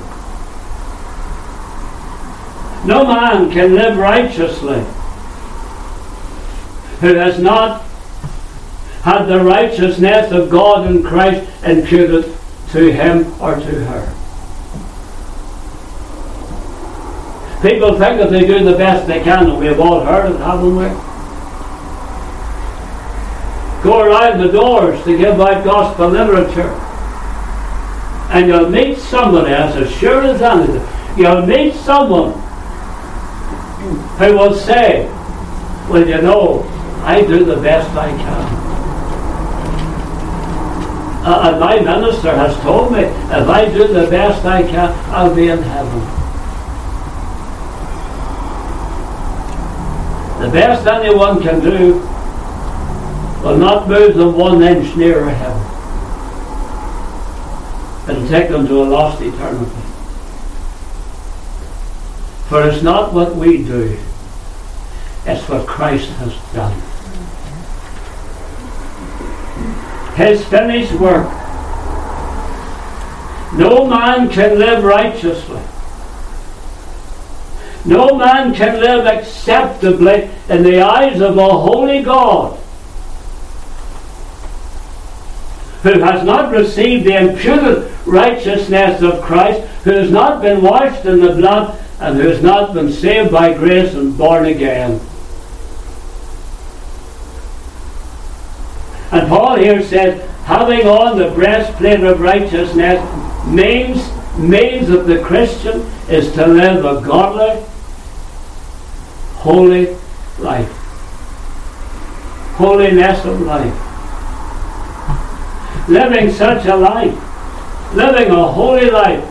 No 2.85 3.05
man 3.05 3.51
can 3.51 3.75
live 3.75 3.97
righteously 3.97 4.85
who 7.01 7.15
has 7.15 7.39
not 7.39 7.83
had 9.03 9.25
the 9.25 9.43
righteousness 9.43 10.31
of 10.31 10.51
God 10.51 10.91
in 10.91 11.03
Christ 11.03 11.51
imputed 11.65 12.35
to 12.71 12.93
him 12.93 13.41
or 13.41 13.57
to 13.57 13.85
her. 13.85 14.22
People 17.62 17.97
think 17.97 18.19
that 18.19 18.31
they 18.31 18.45
do 18.45 18.64
the 18.64 18.76
best 18.76 19.07
they 19.07 19.23
can, 19.23 19.49
and 19.49 19.59
we've 19.59 19.78
all 19.78 20.04
heard 20.04 20.33
it, 20.33 20.38
haven't 20.40 20.75
we? 20.75 20.88
Go 23.85 24.00
around 24.00 24.40
the 24.40 24.50
doors 24.50 25.02
to 25.04 25.16
give 25.16 25.40
out 25.40 25.62
gospel 25.64 26.09
literature. 26.09 26.71
And 28.31 28.49
you'll 28.49 28.69
meet 28.69 28.99
somebody, 28.99 29.52
as 29.52 29.88
sure 29.92 30.25
as 30.25 30.42
anything, 30.42 30.83
you'll 31.16 31.47
meet 31.47 31.75
someone 31.75 32.33
who 34.19 34.37
will 34.37 34.54
say, 34.54 35.07
Well, 35.88 36.09
you 36.09 36.21
know, 36.21 36.64
I 37.04 37.23
do 37.25 37.45
the 37.45 37.57
best 37.57 37.88
I 37.97 38.09
can. 38.09 38.62
Uh, 41.25 41.50
and 41.52 41.61
my 41.61 41.78
minister 41.78 42.35
has 42.35 42.57
told 42.62 42.90
me, 42.90 43.02
if 43.02 43.49
I 43.49 43.66
do 43.66 43.87
the 43.87 44.09
best 44.11 44.45
I 44.45 44.62
can, 44.62 44.92
I'll 45.14 45.33
be 45.33 45.49
in 45.49 45.62
heaven. 45.62 46.22
Best 50.52 50.87
anyone 50.87 51.42
can 51.42 51.61
do 51.61 51.94
will 53.42 53.56
not 53.56 53.88
move 53.88 54.14
them 54.14 54.37
one 54.37 54.62
inch 54.62 54.94
nearer 54.96 55.31
heaven. 55.31 55.72
It'll 58.09 58.29
take 58.29 58.48
them 58.50 58.66
to 58.66 58.83
a 58.83 58.85
lost 58.85 59.20
eternity. 59.22 59.70
For 62.48 62.68
it's 62.68 62.83
not 62.83 63.14
what 63.14 63.35
we 63.35 63.64
do, 63.64 63.98
it's 65.24 65.48
what 65.48 65.66
Christ 65.66 66.11
has 66.11 66.35
done. 66.53 66.79
His 70.16 70.44
finished 70.44 70.92
work. 70.92 71.31
No 73.55 73.87
man 73.87 74.29
can 74.29 74.59
live 74.59 74.85
righteously. 74.85 75.62
No 77.85 78.16
man 78.16 78.55
can 78.55 78.81
live 78.81 79.07
acceptably 79.07 80.31
in 80.49 80.62
the 80.62 80.83
eyes 80.83 81.21
of 81.21 81.37
a 81.37 81.49
holy 81.49 82.03
God 82.03 82.59
who 85.83 85.99
has 85.99 86.25
not 86.25 86.53
received 86.53 87.07
the 87.07 87.16
imputed 87.16 87.90
righteousness 88.07 89.03
of 89.03 89.21
Christ, 89.21 89.61
who 89.83 89.90
has 89.90 90.11
not 90.12 90.40
been 90.40 90.62
washed 90.62 91.05
in 91.05 91.21
the 91.21 91.35
blood, 91.35 91.79
and 91.99 92.16
who 92.16 92.29
has 92.29 92.42
not 92.42 92.73
been 92.73 92.92
saved 92.92 93.33
by 93.33 93.53
grace 93.53 93.95
and 93.95 94.16
born 94.16 94.47
again. 94.47 95.01
And 99.11 99.29
Paul 99.29 99.57
here 99.57 99.83
says, 99.83 100.23
having 100.45 100.87
on 100.87 101.18
the 101.18 101.31
breastplate 101.31 102.03
of 102.03 102.21
righteousness 102.21 103.01
means, 103.47 104.09
means 104.38 104.88
that 104.88 105.07
the 105.07 105.23
Christian 105.23 105.81
is 106.09 106.33
to 106.35 106.47
live 106.47 106.85
a 106.85 107.05
godly, 107.05 107.64
holy 109.42 109.96
life. 110.38 110.70
Holiness 112.57 113.24
of 113.24 113.40
life 113.42 113.92
living 115.88 116.31
such 116.31 116.66
a 116.66 116.76
life, 116.76 117.14
living 117.94 118.31
a 118.31 118.52
holy 118.52 118.90
life, 118.90 119.24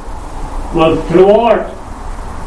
will 0.73 1.01
thwart 1.03 1.67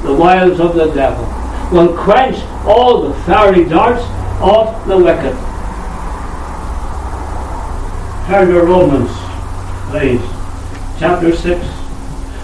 the 0.03 0.15
wiles 0.15 0.61
of 0.61 0.75
the 0.75 0.93
devil, 0.93 1.25
will 1.73 1.97
quench 1.97 2.37
all 2.67 3.03
the 3.03 3.15
fiery 3.23 3.65
darts 3.65 4.05
of 4.41 4.87
the 4.87 4.97
wicked. 4.97 5.35
Turn 8.27 8.49
to 8.49 8.61
Romans, 8.61 9.11
please. 9.91 10.21
Chapter 10.99 11.35
6. 11.35 11.67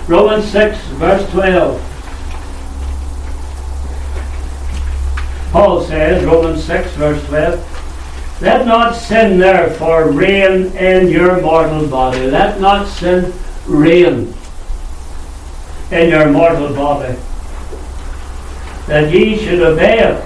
Romans 0.08 0.50
6, 0.50 0.78
verse 0.98 1.30
12. 1.30 1.89
Paul 5.50 5.84
says, 5.84 6.24
Romans 6.24 6.62
6, 6.64 6.92
verse 6.92 7.24
12, 7.26 8.40
let 8.40 8.66
not 8.66 8.94
sin 8.94 9.38
therefore 9.38 10.10
reign 10.10 10.74
in 10.76 11.08
your 11.08 11.42
mortal 11.42 11.86
body. 11.86 12.26
Let 12.30 12.60
not 12.60 12.86
sin 12.86 13.32
reign 13.66 14.32
in 15.90 16.08
your 16.08 16.30
mortal 16.30 16.74
body. 16.74 17.18
That 18.86 19.12
ye 19.12 19.36
should 19.36 19.60
obey 19.60 19.98
it 19.98 20.24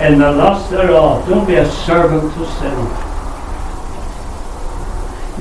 in 0.00 0.18
the 0.18 0.32
lust 0.32 0.70
thereof. 0.70 1.28
Don't 1.28 1.46
be 1.46 1.56
a 1.56 1.70
servant 1.70 2.32
to 2.34 2.46
sin. 2.58 3.08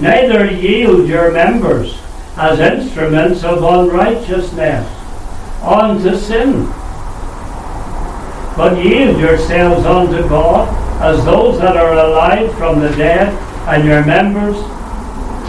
Neither 0.01 0.51
yield 0.51 1.07
your 1.07 1.31
members 1.31 1.97
as 2.35 2.59
instruments 2.59 3.43
of 3.43 3.63
unrighteousness 3.63 4.87
unto 5.63 6.17
sin, 6.17 6.67
but 8.55 8.83
yield 8.83 9.19
yourselves 9.19 9.85
unto 9.85 10.27
God 10.27 10.67
as 11.01 11.23
those 11.25 11.57
that 11.59 11.77
are 11.77 11.93
alive 11.93 12.53
from 12.57 12.79
the 12.79 12.89
dead, 12.91 13.33
and 13.67 13.87
your 13.87 14.05
members 14.05 14.55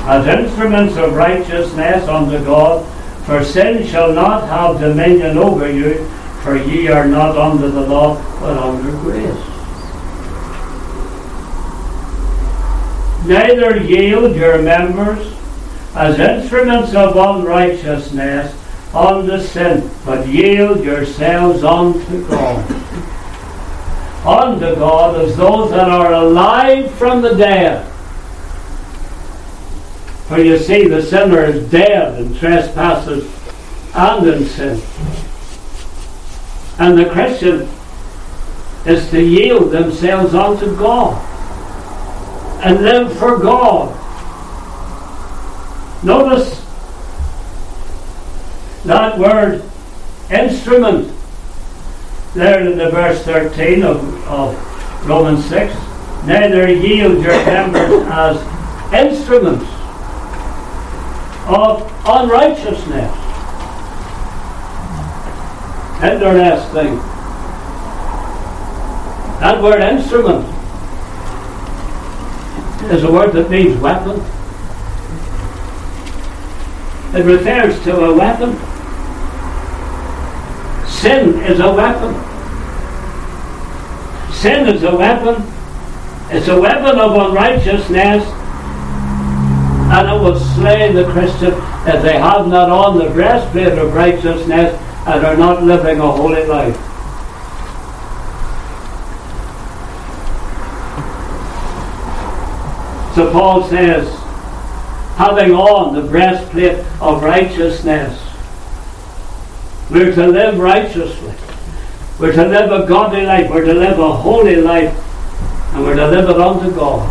as 0.07 0.27
instruments 0.27 0.97
of 0.97 1.15
righteousness 1.15 2.09
unto 2.09 2.43
God. 2.45 2.87
For 3.27 3.45
sin 3.45 3.87
shall 3.87 4.13
not 4.13 4.49
have 4.49 4.81
dominion 4.81 5.39
over 5.39 5.71
you, 5.71 6.05
for 6.43 6.57
ye 6.57 6.89
are 6.89 7.07
not 7.07 7.37
under 7.37 7.69
the 7.69 7.83
law, 7.83 8.17
but 8.41 8.57
under 8.57 8.91
grace. 9.03 9.49
Neither 13.27 13.77
yield 13.77 14.35
your 14.35 14.61
members 14.61 15.35
as 15.95 16.19
instruments 16.19 16.95
of 16.95 17.17
unrighteousness 17.17 18.57
unto 18.95 19.39
sin, 19.41 19.91
but 20.05 20.27
yield 20.27 20.83
yourselves 20.83 21.63
unto 21.63 22.27
God 22.29 22.82
unto 24.25 24.75
God 24.77 25.21
as 25.21 25.37
those 25.37 25.71
that 25.71 25.89
are 25.89 26.13
alive 26.13 26.91
from 26.95 27.23
the 27.23 27.35
dead. 27.35 27.87
For 30.29 30.39
you 30.39 30.59
see, 30.59 30.87
the 30.87 31.03
sinner 31.03 31.45
is 31.45 31.69
dead 31.71 32.21
in 32.21 32.35
trespasses 32.35 33.31
and 33.95 34.27
in 34.27 34.47
sin. 34.47 34.81
And 36.79 36.97
the 36.97 37.11
Christian 37.11 37.69
is 38.87 39.11
to 39.11 39.23
yield 39.23 39.73
themselves 39.73 40.35
unto 40.35 40.75
God 40.77 41.21
and 42.65 42.83
live 42.83 43.17
for 43.19 43.39
God. 43.39 43.99
Notice 46.05 46.65
that 48.85 49.19
word 49.19 49.63
instrument 50.31 51.13
there 52.35 52.67
in 52.67 52.79
the 52.79 52.91
verse 52.91 53.23
13 53.25 53.83
of, 53.83 54.27
of 54.27 55.07
Romans 55.07 55.45
6. 55.47 55.75
neither 56.25 56.73
yield 56.73 57.23
your 57.23 57.45
members 57.45 58.07
as 58.09 58.37
instruments 58.95 59.67
of 61.47 61.83
unrighteousness. 62.07 63.19
Interesting. 66.03 66.97
That 69.41 69.61
word 69.63 69.83
instrument 69.83 70.47
is 72.93 73.05
a 73.05 73.13
word 73.13 73.33
that 73.33 73.51
means 73.51 73.77
weapon. 73.81 74.21
It 77.15 77.25
refers 77.25 77.83
to 77.85 78.05
a 78.05 78.15
weapon. 78.15 78.72
Sin 81.03 81.35
is 81.41 81.59
a 81.59 81.73
weapon. 81.75 82.15
Sin 84.33 84.69
is 84.69 84.85
a 84.85 84.95
weapon. 84.95 85.43
It's 86.31 86.47
a 86.47 86.61
weapon 86.61 86.97
of 86.97 87.17
unrighteousness, 87.27 88.25
and 88.25 90.09
it 90.09 90.23
will 90.23 90.39
slay 90.39 90.93
the 90.93 91.11
Christian 91.11 91.55
if 91.89 92.03
they 92.05 92.17
have 92.17 92.47
not 92.47 92.71
on 92.71 92.99
the 92.99 93.11
breastplate 93.11 93.77
of 93.79 93.93
righteousness 93.93 94.81
and 95.09 95.27
are 95.27 95.37
not 95.37 95.65
living 95.65 95.99
a 95.99 96.09
holy 96.09 96.45
life. 96.47 96.77
So 103.17 103.33
Paul 103.33 103.69
says, 103.69 104.09
having 105.17 105.51
on 105.51 105.97
the 105.97 106.03
breastplate 106.09 106.79
of 107.01 107.25
righteousness, 107.25 108.32
we're 109.93 110.15
to 110.15 110.27
live 110.27 110.59
righteously. 110.59 111.35
We're 112.19 112.33
to 112.33 112.49
live 112.49 112.73
a 112.73 112.87
godly 112.87 113.27
life. 113.27 113.51
We're 113.51 113.67
to 113.67 113.75
live 113.75 113.99
a 113.99 114.13
holy 114.17 114.57
life. 114.57 114.95
And 115.75 115.85
we're 115.85 115.97
to 115.97 116.09
live 116.09 116.31
it 116.31 116.41
unto 116.41 116.75
God. 116.75 117.11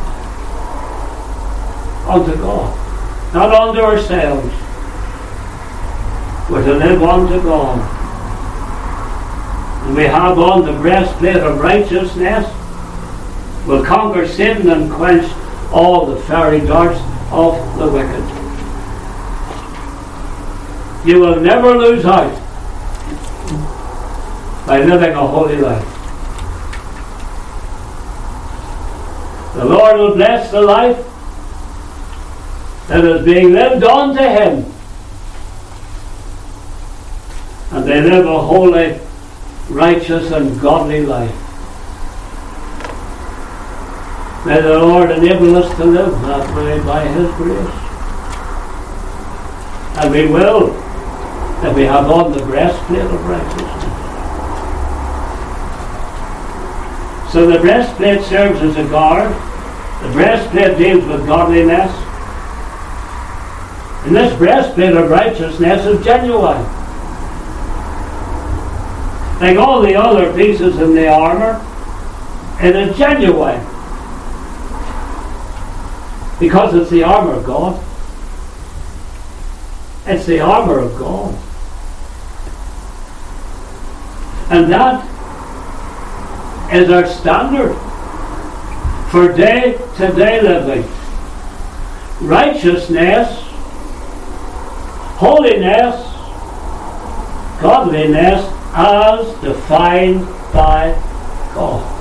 Unto 2.10 2.36
God. 2.38 3.34
Not 3.36 3.54
unto 3.54 3.82
ourselves. 3.82 4.52
We're 6.50 6.66
to 6.66 6.74
live 6.74 7.04
unto 7.04 7.44
God. 7.44 7.80
And 9.86 9.96
we 9.96 10.06
have 10.06 10.40
on 10.40 10.66
the 10.66 10.74
breastplate 10.74 11.36
of 11.38 11.60
righteousness. 11.60 12.48
We'll 13.68 13.86
conquer 13.86 14.28
sin 14.28 14.68
and 14.68 14.92
quench 14.92 15.32
all 15.72 16.08
the 16.08 16.20
fiery 16.22 16.62
darts 16.62 17.00
of 17.32 17.78
the 17.78 17.92
wicked. 17.92 18.26
You 21.08 21.20
will 21.20 21.40
never 21.40 21.78
lose 21.78 22.06
out 22.06 22.41
by 24.72 24.80
living 24.80 25.12
a 25.12 25.28
holy 25.28 25.58
life. 25.58 25.84
The 29.56 29.66
Lord 29.66 29.98
will 29.98 30.16
bless 30.16 30.50
the 30.50 30.62
life 30.62 30.96
that 32.88 33.04
is 33.04 33.26
being 33.26 33.52
lived 33.52 33.84
on 33.84 34.16
to 34.16 34.24
Him. 34.24 34.66
And 37.72 37.86
they 37.86 38.00
live 38.00 38.26
a 38.26 38.42
holy, 38.42 38.98
righteous, 39.70 40.32
and 40.32 40.58
godly 40.62 41.06
life. 41.06 41.36
May 44.46 44.62
the 44.62 44.80
Lord 44.80 45.12
enable 45.12 45.54
us 45.58 45.76
to 45.76 45.84
live 45.84 46.14
that 46.22 46.56
way 46.56 46.80
by 46.86 47.06
His 47.10 47.30
grace. 47.36 47.76
And 49.98 50.14
we 50.14 50.28
will 50.28 50.70
if 51.66 51.76
we 51.76 51.84
have 51.84 52.10
on 52.10 52.32
the 52.32 52.40
breastplate 52.46 53.02
of 53.02 53.26
righteousness. 53.26 53.81
So 57.32 57.48
the 57.48 57.60
breastplate 57.60 58.22
serves 58.24 58.62
as 58.62 58.76
a 58.76 58.84
guard. 58.90 59.32
The 60.04 60.12
breastplate 60.12 60.78
deals 60.78 61.06
with 61.06 61.26
godliness. 61.26 61.90
And 64.06 64.16
this 64.16 64.36
breastplate 64.38 64.94
of 64.98 65.10
righteousness 65.10 65.86
is 65.86 66.04
genuine. 66.04 66.62
Like 69.40 69.58
all 69.58 69.82
the 69.82 69.96
other 69.96 70.34
pieces 70.36 70.80
in 70.80 70.94
the 70.94 71.08
armour, 71.08 71.66
and 72.60 72.76
it 72.76 72.90
is 72.90 72.98
genuine. 72.98 73.62
Because 76.38 76.76
it's 76.76 76.90
the 76.90 77.04
armour 77.04 77.34
of 77.34 77.46
God. 77.46 77.82
It's 80.06 80.26
the 80.26 80.42
armour 80.42 80.80
of 80.80 80.98
God. 81.00 81.34
And 84.52 84.70
that 84.72 85.11
is 86.72 86.90
our 86.90 87.06
standard 87.06 87.76
for 89.12 89.34
day 89.34 89.78
to 89.98 90.14
day 90.14 90.42
living. 90.42 90.90
Righteousness, 92.22 93.28
holiness, 95.18 95.96
godliness 97.62 98.46
as 98.74 99.42
defined 99.42 100.26
by 100.54 100.94
God. 101.54 101.98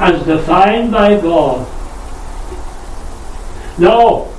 As 0.00 0.24
defined 0.24 0.92
by 0.92 1.20
God. 1.20 1.66
No. 3.78 4.32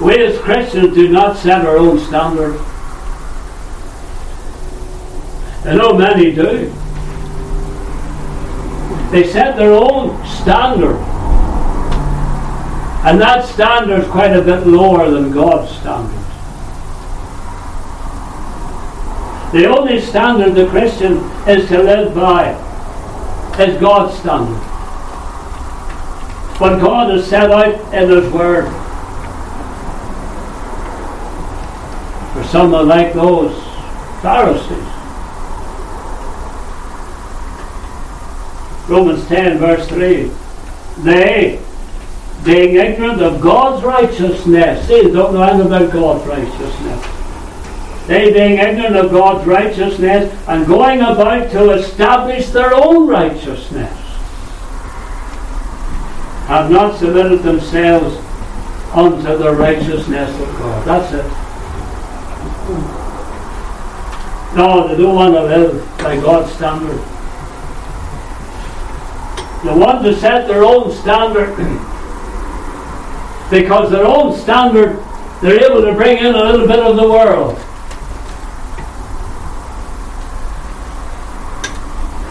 We 0.00 0.22
as 0.22 0.38
Christians 0.40 0.94
do 0.94 1.08
not 1.08 1.38
set 1.38 1.64
our 1.64 1.78
own 1.78 1.98
standard. 1.98 2.60
I 5.68 5.74
know 5.74 5.92
many 5.92 6.32
do. 6.32 6.72
They 9.10 9.30
set 9.30 9.56
their 9.56 9.72
own 9.72 10.26
standard. 10.26 10.96
And 13.04 13.20
that 13.20 13.44
standard 13.44 14.00
is 14.00 14.08
quite 14.08 14.34
a 14.34 14.42
bit 14.42 14.66
lower 14.66 15.10
than 15.10 15.30
God's 15.30 15.70
standard. 15.78 16.14
The 19.52 19.66
only 19.66 20.00
standard 20.00 20.54
the 20.54 20.68
Christian 20.68 21.18
is 21.46 21.68
to 21.68 21.82
live 21.82 22.14
by 22.14 22.52
is 23.58 23.80
God's 23.80 24.18
standard 24.18 24.68
what 26.58 26.80
God 26.80 27.10
has 27.10 27.24
set 27.24 27.52
out 27.52 27.94
in 27.94 28.10
His 28.10 28.32
Word. 28.32 28.64
For 32.32 32.44
someone 32.48 32.88
like 32.88 33.12
those 33.12 33.54
Pharisees. 34.22 34.87
Romans 38.88 39.26
10, 39.28 39.58
verse 39.58 39.86
3. 39.88 40.30
They, 41.04 41.62
being 42.44 42.76
ignorant 42.76 43.20
of 43.20 43.40
God's 43.40 43.84
righteousness, 43.84 44.88
see, 44.88 45.02
they 45.02 45.12
don't 45.12 45.34
know 45.34 45.42
anything 45.42 45.66
about 45.66 45.92
God's 45.92 46.26
righteousness. 46.26 48.06
They, 48.06 48.32
being 48.32 48.58
ignorant 48.58 48.96
of 48.96 49.10
God's 49.10 49.46
righteousness 49.46 50.34
and 50.48 50.66
going 50.66 51.00
about 51.00 51.50
to 51.50 51.70
establish 51.72 52.48
their 52.48 52.74
own 52.74 53.06
righteousness 53.06 53.92
have 56.48 56.70
not 56.70 56.98
submitted 56.98 57.42
themselves 57.42 58.16
unto 58.94 59.36
the 59.36 59.52
righteousness 59.54 60.30
of 60.40 60.48
God. 60.58 60.86
That's 60.86 61.12
it. 61.12 61.48
No, 64.56 64.88
they 64.88 64.96
don't 64.96 65.14
want 65.14 65.34
to 65.34 65.42
live 65.42 65.98
by 65.98 66.16
God's 66.16 66.50
standard. 66.54 66.98
They 69.64 69.74
want 69.74 70.04
to 70.04 70.14
set 70.14 70.46
their 70.46 70.62
own 70.62 70.92
standard 70.92 71.56
because 73.50 73.90
their 73.90 74.06
own 74.06 74.38
standard, 74.38 75.02
they're 75.42 75.64
able 75.64 75.82
to 75.82 75.94
bring 75.94 76.18
in 76.18 76.34
a 76.34 76.44
little 76.44 76.66
bit 76.66 76.78
of 76.78 76.96
the 76.96 77.08
world. 77.08 77.56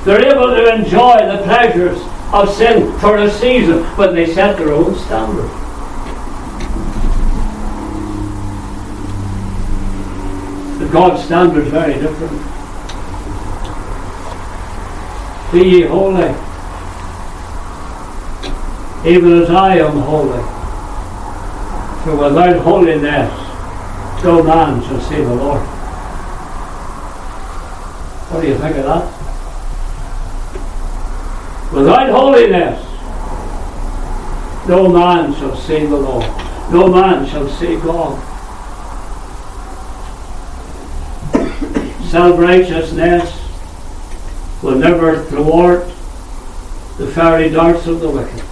They're 0.06 0.26
able 0.26 0.56
to 0.56 0.74
enjoy 0.74 1.18
the 1.18 1.44
pleasures 1.44 2.00
of 2.32 2.54
sin 2.56 2.98
for 3.00 3.18
a 3.18 3.30
season, 3.30 3.86
but 3.98 4.14
they 4.14 4.34
set 4.34 4.58
their 4.58 4.72
own 4.72 4.96
standard. 4.96 5.50
The 10.80 10.88
God's 10.94 11.24
standard 11.26 11.66
is 11.66 11.72
very 11.74 11.96
different. 11.96 12.42
Be 15.52 15.70
ye 15.70 15.82
holy, 15.82 16.47
even 19.06 19.42
as 19.42 19.50
I 19.50 19.78
am 19.78 20.00
holy. 20.00 20.42
For 22.04 22.16
without 22.16 22.58
holiness, 22.64 23.32
no 24.24 24.42
man 24.44 24.82
shall 24.84 25.02
see 25.02 25.18
the 25.18 25.36
Lord. 25.36 25.62
What 28.30 28.42
do 28.42 28.48
you 28.48 28.58
think 28.58 28.78
of 28.78 28.86
that? 28.86 29.18
Without 31.74 32.10
holiness, 32.10 32.84
no 34.68 34.90
man 34.90 35.34
shall 35.36 35.56
see 35.56 35.86
the 35.86 35.96
Lord. 35.96 36.26
No 36.72 36.88
man 36.90 37.26
shall 37.28 37.48
see 37.48 37.78
God. 37.78 38.22
Self 42.10 42.40
righteousness 42.40 43.34
will 44.62 44.76
never 44.78 45.24
thwart 45.26 45.88
the 46.98 47.08
fiery 47.08 47.50
darts 47.50 47.86
of 47.86 48.00
the 48.00 48.10
wicked. 48.10 48.44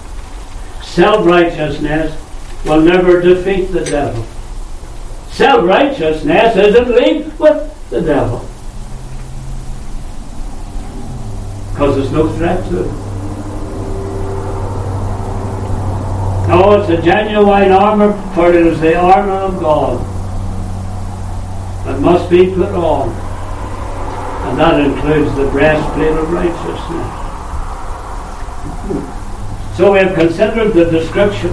Self-righteousness 0.96 2.18
will 2.64 2.80
never 2.80 3.20
defeat 3.20 3.66
the 3.66 3.84
devil. 3.84 4.24
Self-righteousness 5.28 6.56
is 6.56 6.74
in 6.74 6.90
league 6.90 7.26
with 7.38 7.90
the 7.90 8.00
devil. 8.00 8.38
Because 11.70 11.96
there's 11.96 12.12
no 12.12 12.32
threat 12.38 12.66
to 12.70 12.84
it. 12.84 12.92
No, 16.48 16.80
it's 16.80 16.88
a 16.88 17.02
genuine 17.02 17.72
armor, 17.72 18.14
for 18.34 18.48
it 18.48 18.66
is 18.66 18.80
the 18.80 18.96
armor 18.96 19.32
of 19.32 19.60
God 19.60 20.00
that 21.84 22.00
must 22.00 22.30
be 22.30 22.54
put 22.54 22.70
on. 22.70 23.10
And 24.48 24.58
that 24.58 24.80
includes 24.80 25.36
the 25.36 25.46
breastplate 25.50 26.12
of 26.12 26.32
righteousness. 26.32 27.25
So 29.76 29.92
we 29.92 29.98
have 29.98 30.14
considered 30.14 30.72
the 30.72 30.86
description 30.86 31.50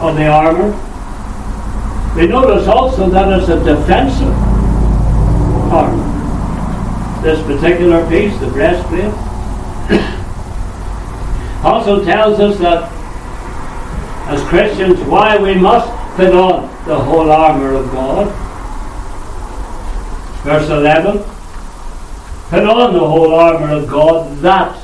of 0.00 0.16
the 0.16 0.26
armor. 0.26 0.70
We 2.16 2.28
notice 2.28 2.66
also 2.66 3.10
that 3.10 3.38
it's 3.38 3.50
a 3.50 3.62
defensive 3.62 4.32
armor. 5.70 7.22
This 7.22 7.44
particular 7.44 8.08
piece, 8.08 8.34
the 8.40 8.46
breastplate, 8.46 9.12
also 11.62 12.02
tells 12.02 12.40
us 12.40 12.58
that 12.60 12.90
as 14.30 14.42
Christians 14.44 14.98
why 15.00 15.36
we 15.36 15.54
must 15.54 15.90
put 16.16 16.32
on 16.32 16.62
the 16.86 16.98
whole 16.98 17.30
armour 17.30 17.74
of 17.74 17.90
God. 17.90 18.28
Verse 20.42 20.70
11 20.70 21.18
Put 22.48 22.64
on 22.64 22.94
the 22.94 23.00
whole 23.00 23.34
armour 23.34 23.74
of 23.74 23.88
God 23.88 24.38
that 24.38 24.79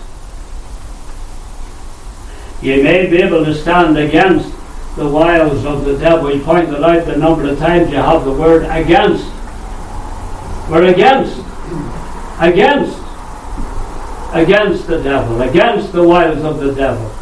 ye 2.62 2.82
may 2.82 3.08
be 3.08 3.18
able 3.18 3.44
to 3.44 3.54
stand 3.54 3.96
against 3.98 4.54
the 4.96 5.08
wiles 5.08 5.64
of 5.64 5.84
the 5.84 5.98
devil. 5.98 6.28
He 6.28 6.40
pointed 6.40 6.82
out 6.82 7.04
the 7.04 7.16
number 7.16 7.46
of 7.46 7.58
times 7.58 7.90
you 7.90 7.96
have 7.96 8.24
the 8.24 8.32
word 8.32 8.64
against. 8.64 9.24
We're 10.70 10.86
against. 10.86 11.38
Against. 12.40 12.98
Against 14.32 14.86
the 14.86 15.02
devil. 15.02 15.42
Against 15.42 15.92
the 15.92 16.02
wiles 16.02 16.42
of 16.42 16.58
the 16.58 16.74
devil. 16.74 17.14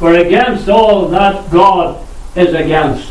We're 0.00 0.24
against 0.24 0.68
all 0.68 1.08
that 1.08 1.50
God 1.50 2.06
is 2.36 2.54
against. 2.54 3.10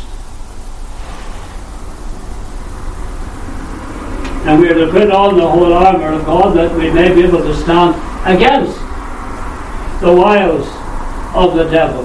And 4.46 4.60
we 4.60 4.68
are 4.68 4.74
to 4.74 4.90
put 4.90 5.10
on 5.10 5.36
the 5.36 5.48
whole 5.48 5.72
armour 5.72 6.12
of 6.12 6.26
God 6.26 6.54
that 6.56 6.76
we 6.76 6.90
may 6.90 7.14
be 7.14 7.22
able 7.22 7.38
to 7.38 7.54
stand 7.54 7.94
against 8.26 8.78
the 10.00 10.12
wiles 10.12 10.66
of 11.34 11.56
the 11.56 11.64
devil. 11.70 12.04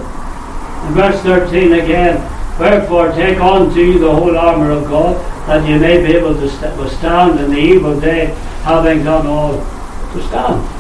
In 0.87 0.93
verse 0.93 1.21
13 1.21 1.73
again, 1.73 2.17
Wherefore 2.59 3.13
take 3.13 3.39
unto 3.39 3.79
you 3.79 3.99
the 3.99 4.13
whole 4.13 4.37
armour 4.37 4.71
of 4.71 4.83
God, 4.89 5.15
that 5.47 5.67
you 5.67 5.79
may 5.79 6.05
be 6.05 6.13
able 6.13 6.35
to 6.35 6.49
st- 6.49 6.77
withstand 6.77 7.39
in 7.39 7.51
the 7.51 7.57
evil 7.57 7.97
day, 7.97 8.25
having 8.63 9.05
done 9.05 9.25
all 9.25 9.53
to 9.53 10.27
stand. 10.27 10.75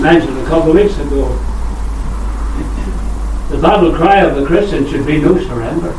mentioned 0.00 0.38
a 0.38 0.44
couple 0.46 0.70
of 0.70 0.76
weeks 0.76 0.96
ago. 0.98 1.26
The 3.50 3.58
battle 3.58 3.94
cry 3.94 4.20
of 4.22 4.34
the 4.34 4.44
Christian 4.44 4.88
should 4.90 5.06
be 5.06 5.20
no 5.20 5.38
surrender. 5.38 5.92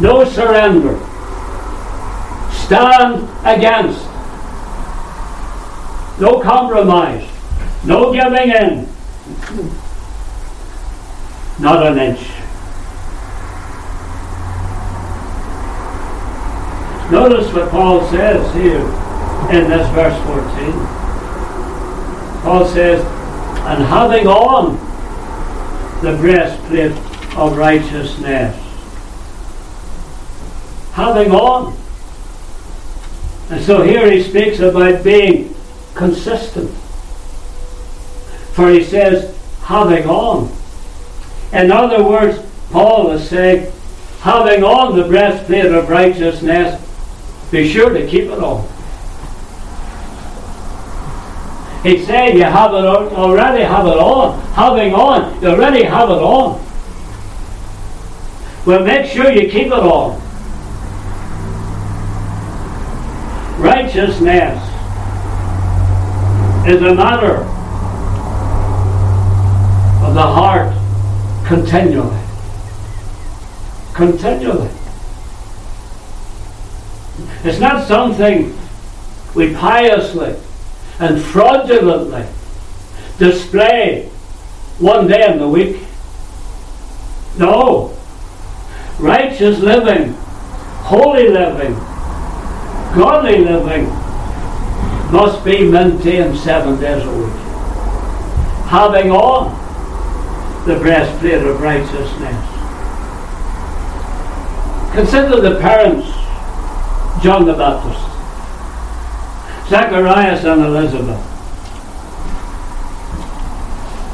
No 0.00 0.24
surrender. 0.24 0.98
Stand 2.52 3.28
against. 3.44 4.13
No 6.20 6.40
compromise. 6.40 7.28
No 7.84 8.12
giving 8.12 8.50
in. 8.50 8.88
Not 11.60 11.86
an 11.86 11.98
inch. 11.98 12.20
Notice 17.10 17.52
what 17.52 17.70
Paul 17.70 18.08
says 18.10 18.54
here 18.54 18.80
in 19.50 19.70
this 19.70 19.88
verse 19.90 20.16
14. 20.26 20.72
Paul 22.42 22.66
says, 22.66 23.04
and 23.66 23.82
having 23.84 24.26
on 24.26 24.74
the 26.02 26.16
breastplate 26.18 26.92
of 27.36 27.56
righteousness. 27.56 28.56
Having 30.92 31.32
on. 31.32 31.76
And 33.50 33.64
so 33.64 33.82
here 33.82 34.10
he 34.10 34.22
speaks 34.22 34.60
about 34.60 35.04
being 35.04 35.53
consistent. 35.94 36.70
For 38.54 38.70
he 38.70 38.84
says, 38.84 39.36
having 39.62 40.06
on. 40.08 40.54
In 41.52 41.70
other 41.70 42.04
words, 42.04 42.38
Paul 42.70 43.12
is 43.12 43.28
saying, 43.28 43.72
having 44.20 44.64
on 44.64 44.96
the 44.96 45.04
breastplate 45.04 45.66
of 45.66 45.88
righteousness, 45.88 46.80
be 47.50 47.68
sure 47.68 47.90
to 47.90 48.06
keep 48.06 48.24
it 48.24 48.38
on. 48.38 48.68
He's 51.82 52.06
saying 52.06 52.36
you 52.38 52.44
have 52.44 52.72
it 52.72 52.84
already 52.84 53.62
have 53.62 53.86
it 53.86 53.98
on. 53.98 54.40
Having 54.54 54.94
on, 54.94 55.42
you 55.42 55.48
already 55.48 55.84
have 55.84 56.08
it 56.08 56.14
on. 56.14 56.64
Well, 58.64 58.82
make 58.82 59.06
sure 59.10 59.30
you 59.30 59.50
keep 59.50 59.66
it 59.66 59.72
on. 59.72 60.20
Righteousness 63.60 64.73
is 66.66 66.80
a 66.80 66.94
matter 66.94 67.36
of 70.02 70.14
the 70.14 70.22
heart 70.22 70.74
continually. 71.46 72.18
Continually. 73.92 74.70
It's 77.44 77.60
not 77.60 77.86
something 77.86 78.58
we 79.34 79.54
piously 79.54 80.36
and 81.00 81.20
fraudulently 81.20 82.26
display 83.18 84.08
one 84.78 85.06
day 85.06 85.30
in 85.30 85.38
the 85.38 85.48
week. 85.48 85.82
No. 87.38 87.94
Righteous 88.98 89.58
living, 89.58 90.14
holy 90.84 91.28
living, 91.28 91.74
godly 92.94 93.44
living 93.44 94.03
must 95.12 95.44
be 95.44 95.70
maintained 95.70 96.36
seven 96.38 96.80
days 96.80 97.04
a 97.04 97.10
week. 97.10 97.32
Having 98.66 99.10
on 99.10 99.64
the 100.66 100.76
breastplate 100.76 101.42
of 101.42 101.60
righteousness. 101.60 102.50
Consider 104.94 105.40
the 105.40 105.60
parents, 105.60 106.06
John 107.22 107.44
the 107.44 107.52
Baptist. 107.52 108.00
Zacharias 109.68 110.44
and 110.44 110.62
Elizabeth. 110.62 111.20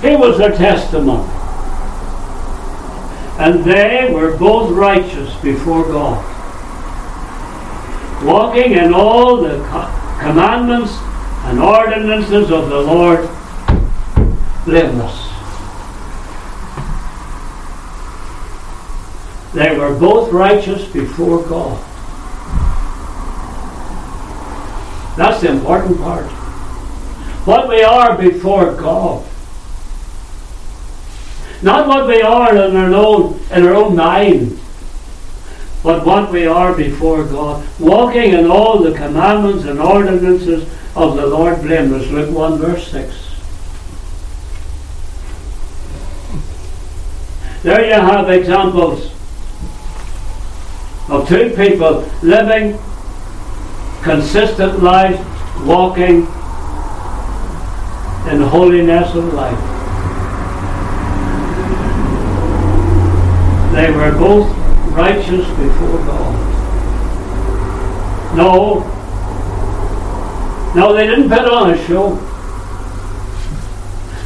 He 0.03 0.17
was 0.17 0.39
their 0.39 0.57
testimony. 0.57 1.29
And 3.39 3.65
they 3.65 4.11
were 4.13 4.37
both 4.37 4.71
righteous 4.73 5.35
before 5.37 5.85
God, 5.85 6.25
walking 8.25 8.73
in 8.73 8.93
all 8.93 9.39
the 9.39 9.59
commandments 10.21 10.93
and 11.47 11.59
ordinances 11.59 12.51
of 12.51 12.69
the 12.69 12.81
Lord 12.81 13.29
blameless. 14.67 15.29
They 19.55 19.77
were 19.77 19.99
both 19.99 20.31
righteous 20.33 20.87
before 20.93 21.43
God. 21.43 21.85
That's 25.17 25.41
the 25.41 25.51
important 25.51 25.99
part. 25.99 26.27
What 27.47 27.69
we 27.69 27.83
are 27.83 28.17
before 28.17 28.75
God. 28.75 29.27
Not 31.63 31.89
what 31.89 32.07
we 32.07 32.23
are 32.23 32.55
in 32.55 32.77
our 32.77 32.95
own, 32.95 33.41
in 33.51 33.67
our 33.67 33.75
own 33.75 33.97
mind, 33.97 34.60
but 35.83 36.05
what 36.05 36.31
we 36.31 36.47
are 36.47 36.75
before 36.75 37.25
God. 37.25 37.67
Walking 37.79 38.33
in 38.33 38.47
all 38.47 38.83
the 38.83 38.93
commandments 38.93 39.65
and 39.65 39.81
ordinances 39.81 40.69
of 40.95 41.17
the 41.17 41.27
Lord 41.27 41.63
blameless. 41.63 42.11
Luke 42.11 42.35
1 42.35 42.59
verse 42.59 42.87
6. 42.89 43.27
There 47.63 47.85
you 47.85 47.93
have 47.93 48.31
examples 48.31 49.13
of 51.09 51.29
two 51.29 51.51
people 51.57 52.09
living 52.23 52.79
consistent 54.03 54.83
life, 54.83 55.19
walking 55.67 56.27
in 58.31 58.41
holiness 58.41 59.15
of 59.15 59.35
life. 59.35 59.59
They 63.75 63.91
were 63.91 64.13
both 64.13 64.60
righteous 64.91 65.47
before 65.49 65.99
God. 66.07 66.51
No. 68.37 68.81
No, 70.75 70.93
they 70.93 71.07
didn't 71.07 71.29
put 71.29 71.41
on 71.41 71.71
a 71.71 71.87
show. 71.87 72.11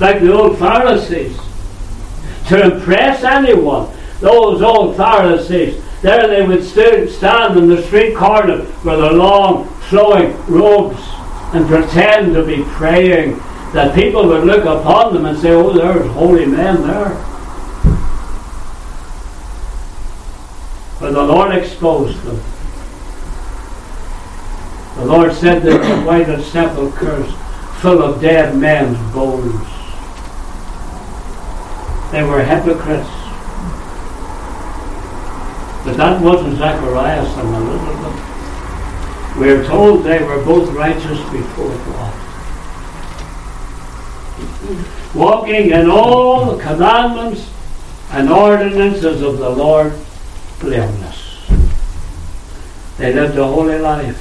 Like 0.00 0.20
the 0.20 0.33
old 0.33 0.59
Pharisees. 0.59 1.38
To 2.48 2.74
impress 2.74 3.24
anyone. 3.24 3.94
Those 4.20 4.61
old 4.62 4.96
Pharisees. 4.96 5.83
There 6.03 6.29
they 6.29 6.46
would 6.46 6.62
stand 6.64 7.59
in 7.59 7.68
the 7.68 7.83
street 7.83 8.14
corner 8.14 8.59
with 8.59 8.85
their 8.85 9.12
long 9.12 9.68
flowing 9.88 10.37
robes 10.46 11.00
and 11.55 11.66
pretend 11.66 12.35
to 12.35 12.44
be 12.44 12.62
praying 12.72 13.38
that 13.72 13.94
people 13.94 14.27
would 14.29 14.44
look 14.44 14.64
upon 14.64 15.14
them 15.14 15.24
and 15.24 15.38
say, 15.38 15.53
oh, 15.53 15.72
there's 15.72 16.07
holy 16.12 16.46
men 16.46 16.83
there. 16.83 17.34
But 21.00 21.12
the 21.12 21.22
Lord 21.22 21.54
exposed 21.54 22.22
them. 22.22 22.40
The 24.96 25.04
Lord 25.07 25.33
said 25.35 25.62
that 25.62 25.83
the 25.83 26.02
whited 26.07 26.42
sepulchres 26.42 27.35
full 27.80 28.02
of 28.02 28.20
dead 28.20 28.57
men's 28.57 28.96
bones. 29.12 29.66
They 32.12 32.22
were 32.22 32.42
hypocrites. 32.44 33.11
But 35.85 35.96
that 35.96 36.22
wasn't 36.22 36.57
Zacharias 36.59 37.28
and 37.37 37.54
Elizabeth. 37.57 38.35
We 39.37 39.50
are 39.50 39.64
told 39.64 40.04
they 40.04 40.22
were 40.22 40.42
both 40.44 40.70
righteous 40.70 41.18
before 41.30 41.76
God. 41.92 42.14
Walking 45.14 45.70
in 45.72 45.90
all 45.90 46.57
the 46.57 46.62
commandments 46.62 47.50
and 48.12 48.30
ordinances 48.30 49.22
of 49.22 49.38
the 49.38 49.50
Lord 49.50 49.92
blameless. 50.61 51.47
They 52.99 53.12
lived 53.12 53.37
a 53.37 53.47
holy 53.47 53.79
life. 53.79 54.21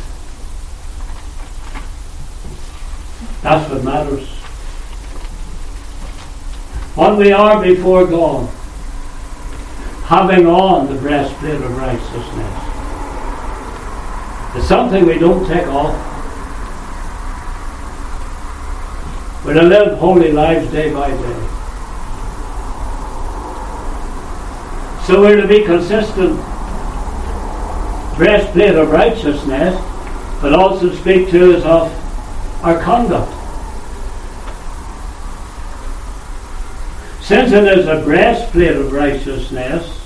That's 3.41 3.69
what 3.69 3.83
matters. 3.83 4.27
What 6.95 7.17
we 7.17 7.31
are 7.31 7.61
before 7.61 8.05
God, 8.07 8.49
having 10.05 10.47
on 10.47 10.87
the 10.93 10.99
breastplate 10.99 11.61
of 11.61 11.77
righteousness, 11.77 12.73
is 14.55 14.67
something 14.67 15.05
we 15.05 15.19
don't 15.19 15.47
take 15.47 15.67
off. 15.67 16.11
We're 19.45 19.55
to 19.55 19.63
live 19.63 19.97
holy 19.97 20.31
lives 20.31 20.71
day 20.71 20.93
by 20.93 21.09
day. 21.09 21.52
So 25.13 25.21
we're 25.21 25.41
to 25.41 25.47
be 25.47 25.63
consistent. 25.63 26.37
Breastplate 28.17 28.73
of 28.73 28.89
righteousness, 28.89 29.79
but 30.41 30.53
also 30.53 30.91
speak 30.95 31.29
to 31.29 31.55
us 31.55 31.63
of 31.63 32.63
our 32.65 32.81
conduct. 32.81 33.31
Since 37.23 37.51
it 37.51 37.77
is 37.77 37.87
a 37.87 38.03
breastplate 38.03 38.75
of 38.75 38.91
righteousness, 38.91 40.03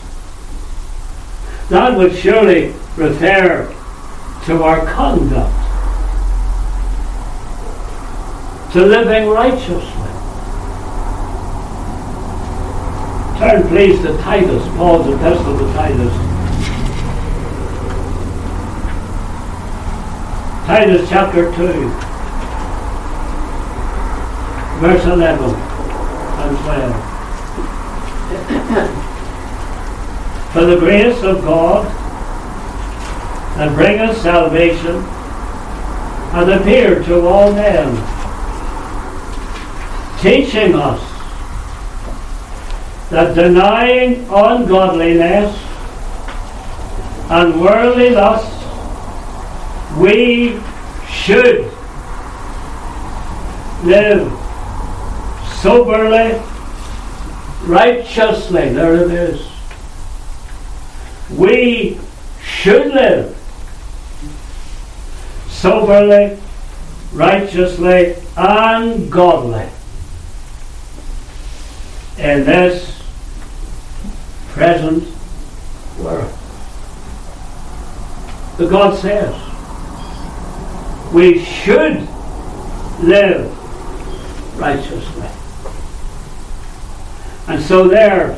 that 1.70 1.98
would 1.98 2.14
surely 2.14 2.74
refer 2.98 3.74
to 4.48 4.62
our 4.62 4.86
conduct, 4.88 5.56
to 8.74 8.86
living 8.86 9.30
righteously. 9.30 10.07
Turn 13.40 13.68
please 13.68 14.02
to 14.02 14.18
Titus, 14.18 14.68
Paul's 14.76 15.08
epistle 15.14 15.58
to 15.60 15.74
Titus. 15.74 16.14
Titus 20.66 21.08
chapter 21.08 21.54
2 21.56 22.08
verse 24.80 25.06
11 25.06 25.44
and 25.44 26.58
12. 26.58 26.94
For 30.54 30.66
the 30.66 30.78
grace 30.78 31.24
of 31.24 31.42
God 31.44 31.86
that 33.58 33.76
bringeth 33.76 34.18
salvation 34.18 35.02
hath 36.32 36.50
appeared 36.62 37.06
to 37.06 37.22
all 37.28 37.52
men, 37.54 37.88
teaching 40.22 40.76
us 40.76 41.07
that 43.10 43.36
denying 43.36 44.28
ungodliness 44.30 45.56
and 47.30 47.62
worldly 47.62 48.10
lusts, 48.10 48.66
we 49.98 50.60
should 51.10 51.72
live 53.84 54.32
soberly, 55.62 56.42
righteously. 57.64 58.70
There 58.70 58.96
it 58.96 59.12
is. 59.12 59.48
We 61.32 62.00
should 62.42 62.94
live 62.94 63.36
soberly, 65.48 66.38
righteously, 67.14 68.16
and 68.36 69.12
godly 69.12 69.68
in 72.18 72.46
this 72.46 72.97
present 74.58 75.04
world. 76.00 76.34
But 78.58 78.70
God 78.72 78.98
says 78.98 79.36
we 81.14 81.44
should 81.44 82.08
live 83.04 83.48
righteously. 84.60 85.28
And 87.48 87.62
so 87.62 87.88
there, 87.88 88.36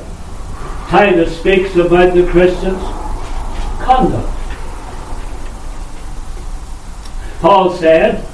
Titus 0.89 1.39
speaks 1.39 1.77
about 1.77 2.13
the 2.13 2.27
Christian's 2.27 2.83
conduct. 3.81 4.35
Paul 7.39 7.73
said 7.77 8.25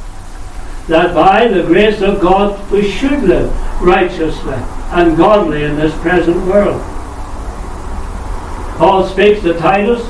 that 0.87 1.13
by 1.13 1.47
the 1.47 1.61
grace 1.61 2.01
of 2.01 2.19
God 2.19 2.71
we 2.71 2.89
should 2.89 3.21
live 3.23 3.53
righteously 3.79 4.55
and 4.91 5.15
godly 5.15 5.63
in 5.63 5.75
this 5.75 5.95
present 6.01 6.43
world. 6.47 6.94
Paul 8.77 9.07
speaks 9.07 9.41
to 9.41 9.53
Titus 9.53 10.01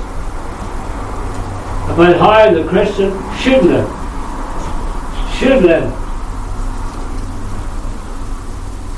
about 1.89 2.17
how 2.17 2.51
the 2.51 2.67
Christian 2.67 3.11
should 3.37 3.63
live. 3.63 3.89
Should 5.37 5.63
live 5.63 6.05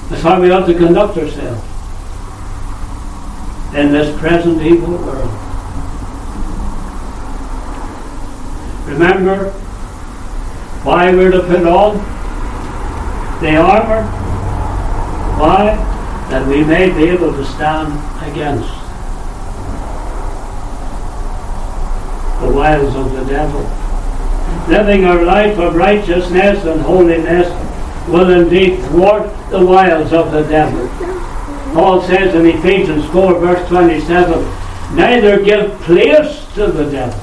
That's 0.10 0.22
how 0.22 0.40
we 0.40 0.52
ought 0.52 0.66
to 0.68 0.74
conduct 0.74 1.18
ourselves 1.18 1.62
in 3.76 3.92
this 3.92 4.18
present 4.18 4.62
evil 4.62 4.92
world. 4.92 5.30
Remember 8.88 9.52
why 10.84 11.14
we're 11.14 11.32
to 11.32 11.42
put 11.42 11.68
on 11.68 11.98
the 13.42 13.58
armour? 13.58 14.04
Why? 15.38 15.76
That 16.30 16.48
we 16.48 16.64
may 16.64 16.90
be 16.90 17.10
able 17.10 17.34
to 17.34 17.46
stand 17.46 17.92
against 18.32 18.87
wiles 22.58 22.96
of 22.96 23.13
the 23.13 23.24
devil. 23.26 23.62
Living 24.67 25.06
our 25.06 25.24
life 25.24 25.60
of 25.60 25.76
righteousness 25.76 26.65
and 26.65 26.82
holiness 26.82 27.48
will 28.10 28.30
indeed 28.32 28.84
thwart 28.86 29.29
the 29.52 29.63
wiles 29.63 30.12
of 30.12 30.32
the 30.32 30.42
devil. 30.44 30.88
Paul 31.73 32.02
says 32.02 32.34
in 32.34 32.48
Ephesians 32.48 33.06
4, 33.12 33.40
verse 33.40 33.67
27, 33.67 34.44
neither 34.96 35.44
give 35.44 35.71
place 35.82 36.46
to 36.56 36.67
the 36.67 36.90
devil. 36.90 37.19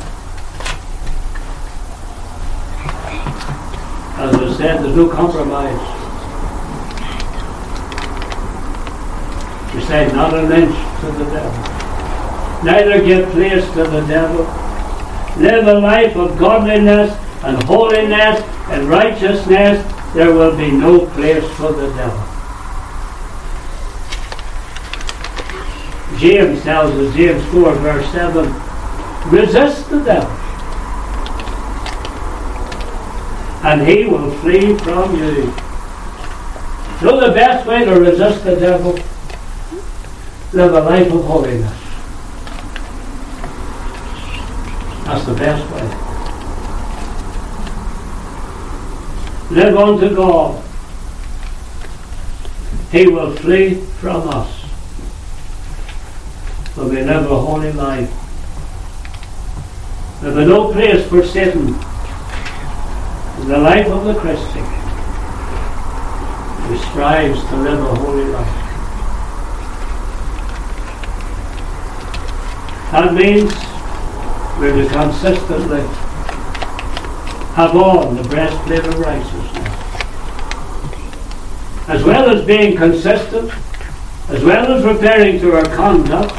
As 4.17 4.35
I 4.37 4.57
said, 4.57 4.85
there's 4.85 4.97
no 4.97 5.09
compromise. 5.09 5.81
You 9.75 9.81
say 9.81 10.07
not 10.13 10.33
an 10.35 10.53
inch 10.53 11.01
to 11.01 11.07
the 11.11 11.25
devil. 11.25 12.65
Neither 12.65 13.05
give 13.05 13.29
place 13.31 13.65
to 13.73 13.85
the 13.85 14.07
devil. 14.07 14.64
Live 15.37 15.67
a 15.67 15.79
life 15.81 16.17
of 16.17 16.39
godliness 16.39 17.13
and 17.43 17.63
holiness 17.65 18.41
and 18.71 18.89
righteousness 18.89 19.85
there 20.15 20.33
will 20.33 20.57
be 20.57 20.71
no 20.71 21.07
place 21.07 21.45
for 21.57 21.73
the 21.73 21.89
devil. 21.95 22.25
James 26.19 26.63
tells 26.63 26.95
us, 26.95 27.15
James 27.17 27.45
4, 27.47 27.75
verse 27.75 28.09
7, 28.13 28.45
resist 29.31 29.91
the 29.91 30.05
devil, 30.05 30.31
and 33.65 33.87
he 33.87 34.05
will 34.05 34.31
flee 34.39 34.77
from 34.79 35.17
you. 35.17 35.53
So 37.01 37.19
the 37.19 37.33
best 37.35 37.67
way 37.67 37.85
to 37.85 37.99
resist 37.99 38.45
the 38.45 38.55
devil, 38.55 38.93
live 40.53 40.75
a 40.75 40.81
life 40.81 41.13
of 41.13 41.25
holiness. 41.25 41.84
That's 45.05 45.27
the 45.27 45.35
best 45.35 45.71
way. 45.71 46.15
Live 49.51 49.77
unto 49.77 50.15
God. 50.15 50.65
He 52.91 53.07
will 53.07 53.37
flee 53.37 53.75
from 53.75 54.29
us. 54.29 54.65
But 56.75 56.89
we 56.89 57.03
live 57.03 57.31
a 57.31 57.39
holy 57.39 57.73
life. 57.73 58.11
There 60.23 60.41
is 60.41 60.49
no 60.49 60.73
place 60.73 61.07
for 61.09 61.23
Satan 61.23 61.69
in 63.41 63.49
the 63.49 63.59
life 63.59 63.89
of 63.89 64.07
the 64.07 64.15
Christian 64.15 64.65
who 66.65 66.79
strives 66.79 67.45
to 67.51 67.57
live 67.57 67.79
a 67.79 67.95
holy 67.97 68.25
life. 68.25 68.61
That 72.91 73.13
means 73.13 73.64
we're 74.59 74.73
to 74.73 74.89
consistently 74.89 75.83
have 77.55 77.75
on 77.77 78.17
the 78.17 78.23
breastplate 78.25 78.85
of 78.85 78.99
righteousness. 78.99 79.65
As 81.89 82.03
well 82.03 82.31
as 82.31 82.45
being 82.45 82.77
consistent, 82.77 83.53
as 84.29 84.43
well 84.43 84.73
as 84.73 84.85
referring 84.85 85.41
to 85.41 85.53
our 85.55 85.65
conduct, 85.77 86.33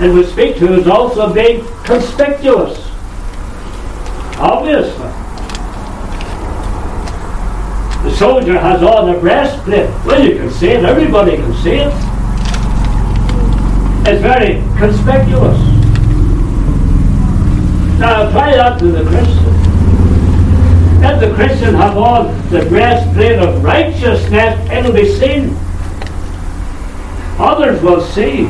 and 0.00 0.14
we 0.14 0.24
speak 0.24 0.56
to 0.56 0.74
is 0.74 0.86
also 0.86 1.32
being 1.32 1.64
conspicuous. 1.84 2.78
Obviously. 4.38 5.10
The 8.02 8.16
soldier 8.16 8.58
has 8.58 8.82
on 8.82 9.14
a 9.14 9.18
breastplate. 9.18 9.90
Well, 10.06 10.24
you 10.24 10.36
can 10.36 10.50
see 10.50 10.68
it, 10.68 10.84
everybody 10.84 11.36
can 11.36 11.52
see 11.62 11.76
it. 11.76 11.92
It's 14.08 14.22
very 14.22 14.62
conspicuous. 14.78 15.69
Now 18.00 18.26
apply 18.26 18.52
that 18.56 18.78
to 18.78 18.86
the 18.86 19.04
Christian. 19.04 19.44
Let 21.02 21.20
the 21.20 21.34
Christian 21.34 21.74
have 21.74 21.98
on 21.98 22.28
the 22.48 22.64
breastplate 22.64 23.38
of 23.38 23.62
righteousness, 23.62 24.70
it'll 24.70 24.94
be 24.94 25.06
seen. 25.06 25.54
Others 27.38 27.82
will 27.82 28.00
see 28.00 28.44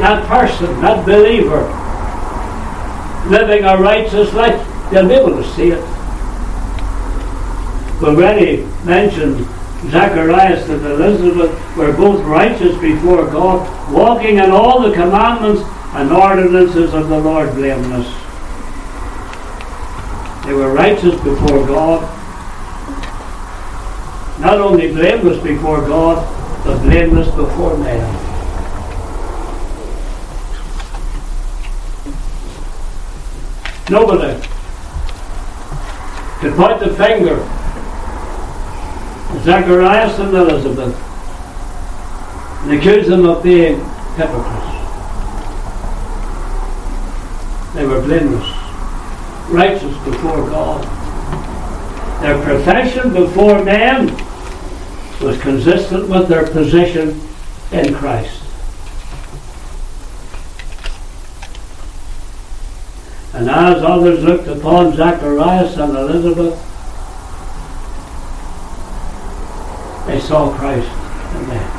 that 0.00 0.26
person, 0.26 0.80
that 0.80 1.04
believer, 1.04 1.68
living 3.28 3.64
a 3.64 3.76
righteous 3.76 4.32
life, 4.32 4.90
they'll 4.90 5.06
be 5.06 5.12
able 5.12 5.36
to 5.36 5.44
see 5.52 5.68
it. 5.68 5.84
We 8.00 8.08
already 8.08 8.66
mentioned 8.86 9.46
Zacharias 9.90 10.66
and 10.70 10.82
Elizabeth 10.86 11.76
were 11.76 11.92
both 11.92 12.24
righteous 12.24 12.74
before 12.78 13.26
God, 13.26 13.92
walking 13.92 14.38
in 14.38 14.50
all 14.50 14.80
the 14.80 14.94
commandments 14.94 15.62
and 15.94 16.10
ordinances 16.12 16.92
of 16.92 17.08
the 17.08 17.18
Lord 17.18 17.54
blameless. 17.54 18.06
They 20.44 20.52
were 20.52 20.72
righteous 20.72 21.14
before 21.22 21.66
God, 21.66 22.02
not 24.40 24.58
only 24.58 24.92
blameless 24.92 25.42
before 25.42 25.80
God, 25.86 26.26
but 26.64 26.82
blameless 26.82 27.28
before 27.34 27.76
man. 27.78 28.24
Nobody 33.90 34.40
could 36.40 36.54
point 36.54 36.80
the 36.80 36.94
finger 36.96 37.40
at 39.30 39.44
Zacharias 39.44 40.18
and 40.18 40.34
Elizabeth 40.34 40.94
and 42.64 42.72
accuse 42.72 43.06
them 43.06 43.26
of 43.26 43.42
being 43.42 43.76
hypocrites. 44.16 44.74
They 47.74 47.84
were 47.84 47.93
blameless, 48.04 48.46
righteous 49.48 49.96
before 50.04 50.48
God. 50.48 50.82
Their 52.22 52.42
profession 52.42 53.12
before 53.12 53.64
men 53.64 54.06
was 55.20 55.40
consistent 55.40 56.08
with 56.08 56.28
their 56.28 56.46
position 56.46 57.20
in 57.72 57.94
Christ. 57.94 58.40
And 63.34 63.50
as 63.50 63.82
others 63.82 64.22
looked 64.22 64.46
upon 64.46 64.94
Zacharias 64.96 65.76
and 65.76 65.96
Elizabeth, 65.96 66.54
they 70.06 70.20
saw 70.20 70.56
Christ 70.56 70.88
in 71.36 71.48
them. 71.48 71.70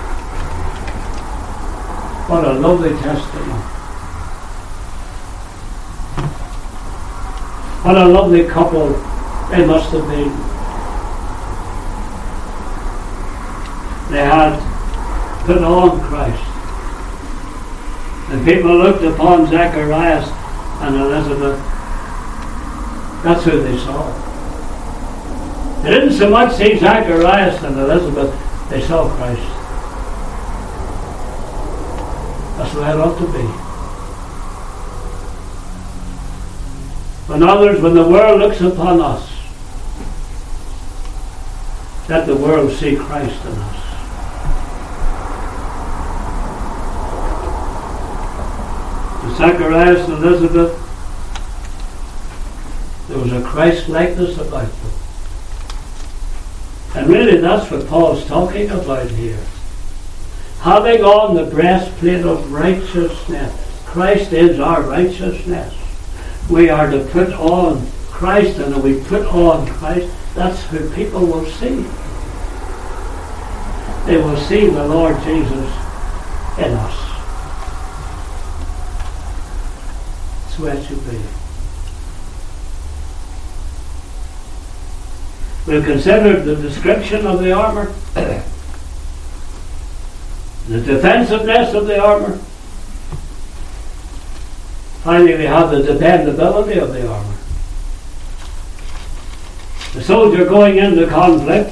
What 2.27 2.45
a 2.45 2.53
lovely 2.53 2.89
testimony. 2.97 3.74
What 7.85 7.97
a 7.97 8.05
lovely 8.07 8.43
couple 8.45 8.87
they 9.51 9.63
must 9.63 9.91
have 9.91 10.07
been. 10.07 10.29
They 14.11 14.25
had 14.25 15.45
put 15.45 15.59
on 15.59 15.99
Christ. 16.01 16.43
And 18.31 18.43
people 18.43 18.75
looked 18.75 19.03
upon 19.03 19.45
Zacharias 19.45 20.27
and 20.81 20.95
Elizabeth. 20.95 21.59
That's 23.23 23.43
who 23.43 23.61
they 23.61 23.77
saw. 23.77 24.11
They 25.83 25.91
didn't 25.91 26.13
so 26.13 26.31
much 26.31 26.55
see 26.55 26.79
Zacharias 26.79 27.61
and 27.61 27.77
Elizabeth, 27.77 28.33
they 28.71 28.81
saw 28.81 29.07
Christ. 29.15 29.41
That's 32.57 32.73
the 32.73 32.81
way 32.81 32.89
it 32.89 32.97
ought 32.97 33.19
to 33.19 33.31
be. 33.31 33.64
When 37.35 37.43
others, 37.43 37.81
when 37.81 37.93
the 37.93 38.07
world 38.07 38.39
looks 38.39 38.61
upon 38.61 39.01
us, 39.01 39.29
let 42.07 42.25
the 42.25 42.35
world 42.37 42.71
see 42.71 42.95
Christ 42.95 43.43
in 43.43 43.51
us. 43.51 43.75
To 49.21 49.35
Zacharias 49.35 50.07
and 50.07 50.13
Elizabeth, 50.13 50.71
there 53.09 53.19
was 53.19 53.33
a 53.33 53.43
Christ 53.43 53.89
likeness 53.89 54.37
about 54.37 54.71
them. 54.71 54.91
And 56.95 57.09
really, 57.09 57.41
that's 57.41 57.69
what 57.69 57.85
Paul's 57.87 58.25
talking 58.27 58.69
about 58.69 59.09
here. 59.09 59.43
Having 60.61 61.03
on 61.03 61.35
the 61.35 61.51
breastplate 61.53 62.23
of 62.23 62.53
righteousness. 62.53 63.83
Christ 63.85 64.31
is 64.31 64.57
our 64.57 64.83
righteousness. 64.83 65.81
We 66.49 66.69
are 66.69 66.89
to 66.91 67.03
put 67.05 67.33
on 67.33 67.85
Christ, 68.09 68.59
and 68.59 68.75
if 68.75 68.83
we 68.83 69.03
put 69.03 69.25
on 69.27 69.67
Christ, 69.67 70.13
that's 70.35 70.63
who 70.65 70.89
people 70.91 71.25
will 71.25 71.45
see. 71.45 71.83
They 74.05 74.17
will 74.17 74.37
see 74.37 74.67
the 74.67 74.87
Lord 74.87 75.15
Jesus 75.23 75.49
in 76.59 76.71
us. 76.73 77.05
That's 80.43 80.59
where 80.59 80.75
it 80.75 80.85
should 80.85 81.03
be. 81.09 81.19
We've 85.67 85.83
considered 85.83 86.45
the 86.45 86.55
description 86.55 87.25
of 87.25 87.41
the 87.41 87.51
armour, 87.51 87.85
the 90.67 90.81
defensiveness 90.81 91.73
of 91.73 91.87
the 91.87 91.99
armour. 91.99 92.39
Finally, 95.05 95.37
we 95.37 95.43
have 95.43 95.69
the 95.69 95.83
dependability 95.83 96.79
of 96.79 96.91
the 96.91 97.07
armour. 97.07 97.35
The 99.93 100.01
soldier 100.01 100.45
going 100.45 100.79
into 100.79 101.05
conflict 101.05 101.69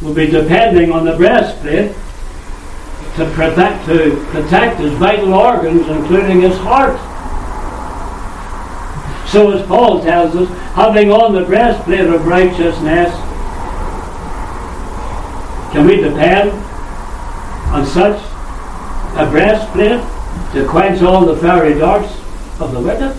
will 0.00 0.14
be 0.14 0.28
depending 0.28 0.92
on 0.92 1.04
the 1.04 1.16
breastplate 1.16 1.90
to 3.16 3.28
protect, 3.34 3.84
to 3.86 4.24
protect 4.30 4.78
his 4.78 4.92
vital 4.92 5.34
organs, 5.34 5.88
including 5.88 6.42
his 6.42 6.56
heart. 6.58 7.00
So, 9.28 9.50
as 9.50 9.66
Paul 9.66 10.04
tells 10.04 10.36
us, 10.36 10.48
having 10.76 11.10
on 11.10 11.32
the 11.32 11.42
breastplate 11.42 12.06
of 12.06 12.24
righteousness, 12.28 13.12
can 15.72 15.84
we 15.84 15.96
depend 15.96 16.52
on 17.72 17.84
such 17.84 18.22
a 19.16 19.28
breastplate 19.28 20.00
to 20.54 20.66
quench 20.66 21.02
all 21.02 21.26
the 21.26 21.36
fiery 21.36 21.78
darts 21.78 22.12
of 22.60 22.72
the 22.72 22.80
wicked? 22.80 23.14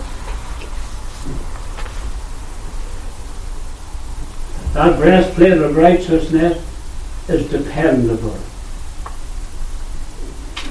That 4.74 4.98
breastplate 4.98 5.58
of 5.58 5.76
righteousness 5.76 6.62
is 7.28 7.48
dependable 7.50 8.38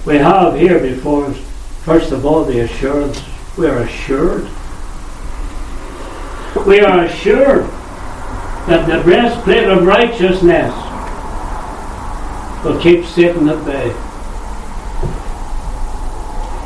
we 0.06 0.18
have 0.18 0.56
here 0.56 0.80
before 0.80 1.26
us, 1.26 1.38
first 1.84 2.12
of 2.12 2.26
all, 2.26 2.46
the 2.46 2.60
assurance. 2.60 3.22
We 3.58 3.68
are 3.68 3.80
assured. 3.80 4.44
We 6.68 6.80
are 6.82 7.06
assured 7.06 7.66
that 8.68 8.88
the 8.88 9.02
breastplate 9.04 9.68
of 9.68 9.86
righteousness 9.86 10.74
will 12.64 12.80
keep 12.80 13.06
Satan 13.06 13.50
at 13.50 13.66
bay. 13.66 13.96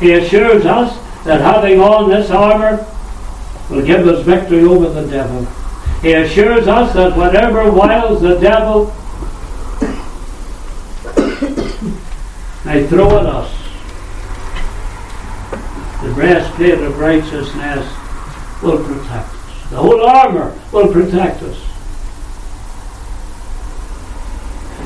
He 0.00 0.14
assures 0.14 0.64
us 0.64 0.96
that 1.24 1.42
having 1.42 1.78
on 1.78 2.08
this 2.08 2.30
armour 2.30 2.86
will 3.68 3.84
give 3.84 4.08
us 4.08 4.24
victory 4.24 4.62
over 4.62 4.88
the 4.88 5.06
devil. 5.10 5.44
He 6.00 6.14
assures 6.14 6.66
us 6.66 6.94
that 6.94 7.14
whatever 7.14 7.70
wiles 7.70 8.22
the 8.22 8.40
devil 8.40 8.86
may 12.64 12.86
throw 12.86 13.18
at 13.18 13.26
us, 13.26 13.52
the 16.02 16.14
breastplate 16.14 16.78
of 16.78 16.98
righteousness 16.98 17.86
will 18.62 18.82
protect 18.82 19.34
us. 19.34 19.70
The 19.70 19.76
whole 19.76 20.06
armour 20.06 20.58
will 20.72 20.90
protect 20.90 21.42
us. 21.42 21.58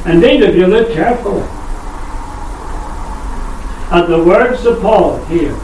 Indeed, 0.06 0.42
if 0.42 0.56
you 0.56 0.66
look 0.66 0.92
carefully 0.92 1.44
at 3.94 4.08
the 4.08 4.22
words 4.22 4.66
of 4.66 4.80
Paul 4.82 5.24
here, 5.26 5.56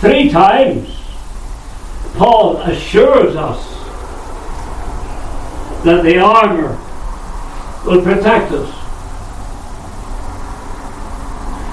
three 0.00 0.30
times 0.30 0.88
Paul 2.14 2.56
assures 2.62 3.36
us 3.36 3.62
that 5.84 6.02
the 6.02 6.18
armour 6.18 6.78
will 7.84 8.02
protect 8.02 8.50
us. 8.52 8.72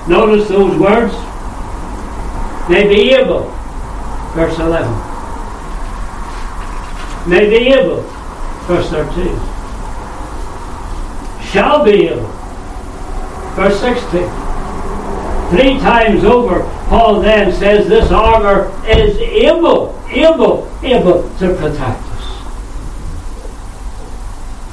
Notice 0.09 0.49
those 0.49 0.77
words. 0.77 1.13
May 2.69 2.87
be 2.87 3.11
able, 3.13 3.49
verse 4.35 4.59
11. 4.59 4.91
May 7.29 7.49
be 7.49 7.69
able, 7.69 8.01
verse 8.67 8.89
13. 8.89 9.39
Shall 11.45 11.85
be 11.85 12.07
able, 12.09 12.32
verse 13.55 13.79
16. 13.79 14.43
Three 15.49 15.79
times 15.79 16.23
over, 16.23 16.63
Paul 16.87 17.21
then 17.21 17.51
says 17.51 17.87
this 17.87 18.11
armor 18.11 18.71
is 18.87 19.17
able, 19.17 19.99
able, 20.09 20.71
able 20.81 21.29
to 21.37 21.53
protect 21.55 22.01
us. 22.01 22.39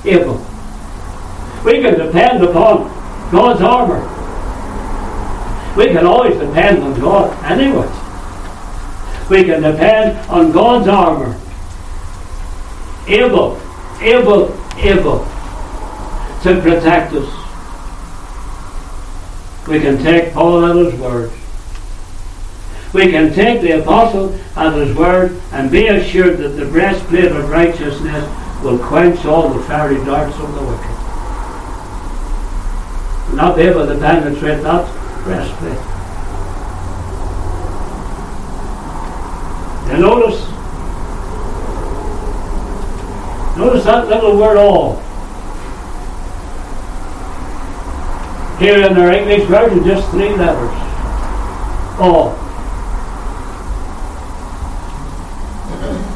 Able. 0.06 0.46
We 1.64 1.82
can 1.82 1.98
depend 1.98 2.42
upon 2.42 2.88
God's 3.30 3.60
armor. 3.60 4.00
We 5.76 5.88
can 5.88 6.06
always 6.06 6.38
depend 6.38 6.82
on 6.82 6.98
God 6.98 7.44
anyway. 7.44 7.88
We 9.28 9.44
can 9.44 9.62
depend 9.62 10.18
on 10.30 10.50
God's 10.52 10.88
armor. 10.88 11.38
Able, 13.06 13.60
able, 14.00 14.58
able 14.78 15.24
to 16.42 16.60
protect 16.62 17.12
us. 17.12 17.39
We 19.70 19.78
can 19.78 19.98
take 20.02 20.32
Paul 20.32 20.66
at 20.66 20.74
his 20.74 21.00
word. 21.00 21.30
We 22.92 23.08
can 23.12 23.32
take 23.32 23.60
the 23.60 23.80
apostle 23.80 24.36
at 24.56 24.74
his 24.74 24.96
word 24.96 25.40
and 25.52 25.70
be 25.70 25.86
assured 25.86 26.38
that 26.38 26.48
the 26.48 26.66
breastplate 26.66 27.30
of 27.30 27.48
righteousness 27.48 28.64
will 28.64 28.80
quench 28.80 29.24
all 29.24 29.48
the 29.48 29.62
fiery 29.62 30.04
darts 30.04 30.36
of 30.40 30.52
the 30.56 30.60
wicked. 30.60 30.96
We'll 33.28 33.36
not 33.36 33.54
be 33.56 33.62
able 33.62 33.86
to 33.86 33.96
penetrate 33.96 34.60
that 34.64 34.92
breastplate. 35.22 35.78
You 39.92 39.98
notice? 40.02 40.40
Notice 43.56 43.84
that 43.84 44.08
little 44.08 44.36
word 44.36 44.56
all. 44.56 45.00
Here 48.60 48.84
in 48.84 48.94
our 48.98 49.10
English 49.10 49.48
version, 49.48 49.82
just 49.84 50.10
three 50.10 50.28
letters. 50.28 50.70
All. 51.98 52.36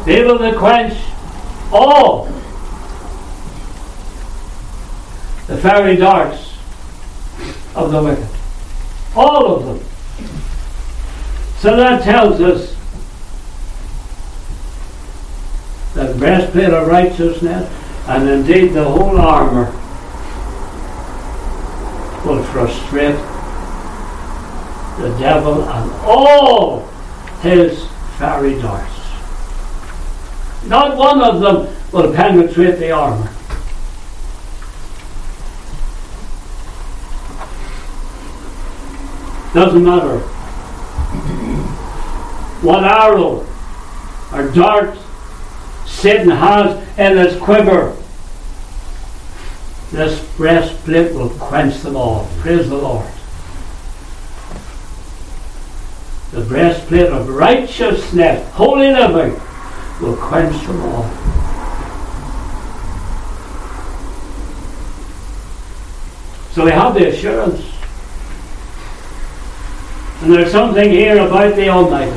Able 0.07 0.39
to 0.39 0.55
quench 0.59 0.93
all 1.73 2.27
the 5.47 5.57
fiery 5.57 5.97
darts 5.97 6.53
of 7.75 7.91
the 7.91 8.03
wicked. 8.03 8.29
All 9.17 9.57
of 9.57 9.65
them. 9.65 9.81
So 11.61 11.77
that 11.77 12.03
tells 12.03 12.43
us 12.43 12.77
that 15.95 16.19
breastplate 16.19 16.75
of 16.75 16.89
righteousness 16.89 17.73
and 18.07 18.29
indeed 18.29 18.75
the 18.75 18.85
whole 18.85 19.19
armour 19.19 19.71
will 19.71 19.74
frustrate 22.55 23.17
the 25.01 25.09
devil 25.19 25.65
and 25.69 25.91
all 26.05 26.87
his 27.43 27.89
fiery 28.17 28.61
darts. 28.63 29.01
Not 30.69 30.97
one 30.97 31.21
of 31.21 31.41
them 31.41 31.77
will 31.91 32.15
penetrate 32.15 32.79
the 32.79 32.93
armour. 32.93 33.29
Doesn't 39.53 39.85
matter 39.85 40.21
what 42.63 42.85
arrow 42.85 43.45
or 44.33 44.49
dart 44.53 44.97
Satan 45.87 46.31
has 46.31 46.77
in 47.01 47.17
his 47.17 47.37
quiver 47.41 47.97
this 49.95 50.21
breastplate 50.37 51.15
will 51.15 51.31
quench 51.31 51.81
them 51.83 51.97
all. 51.97 52.29
Praise 52.39 52.69
the 52.69 52.77
Lord. 52.77 53.07
The 56.33 56.41
breastplate 56.41 57.13
of 57.13 57.29
righteousness, 57.29 58.49
holy 58.55 58.89
living, 58.89 59.41
will 60.01 60.17
quench 60.17 60.67
them 60.67 60.81
all. 60.83 61.05
So 66.51 66.65
we 66.65 66.73
have 66.73 66.95
the 66.95 67.11
assurance. 67.11 67.63
And 70.23 70.33
there's 70.33 70.51
something 70.51 70.91
here 70.91 71.25
about 71.25 71.55
the 71.55 71.69
Almighty. 71.69 72.11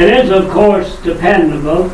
It 0.00 0.24
is, 0.24 0.30
of 0.30 0.48
course, 0.50 1.00
dependable 1.02 1.90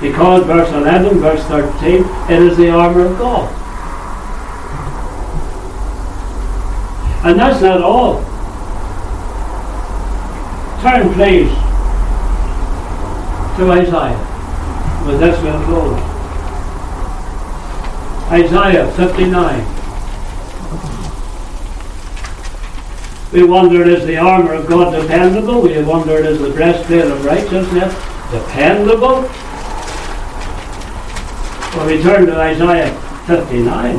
because 0.00 0.44
verse 0.44 0.70
11, 0.70 1.18
verse 1.18 1.42
13, 1.44 2.04
it 2.30 2.42
is 2.42 2.56
the 2.56 2.70
armour 2.70 3.06
of 3.06 3.18
God. 3.18 3.50
And 7.24 7.38
that's 7.38 7.62
not 7.62 7.80
all. 7.80 8.22
Turn, 10.82 11.14
please, 11.14 11.48
to 13.56 13.70
Isaiah. 13.70 14.30
With 15.06 15.20
this 15.20 15.42
we'll 15.42 15.62
close. 15.64 16.00
Isaiah 18.30 18.90
59. 18.92 19.74
We 23.32 23.42
wondered, 23.42 23.88
is 23.88 24.06
the 24.06 24.16
armour 24.16 24.52
of 24.52 24.66
God 24.66 24.92
dependable? 24.92 25.62
We 25.62 25.82
wondered, 25.82 26.26
is 26.26 26.40
the 26.40 26.50
breastplate 26.50 27.06
of 27.06 27.24
righteousness 27.24 27.94
dependable? 28.30 29.28
Well, 31.74 31.86
we 31.88 32.00
turn 32.00 32.26
to 32.26 32.36
Isaiah 32.36 32.94
59. 33.26 33.96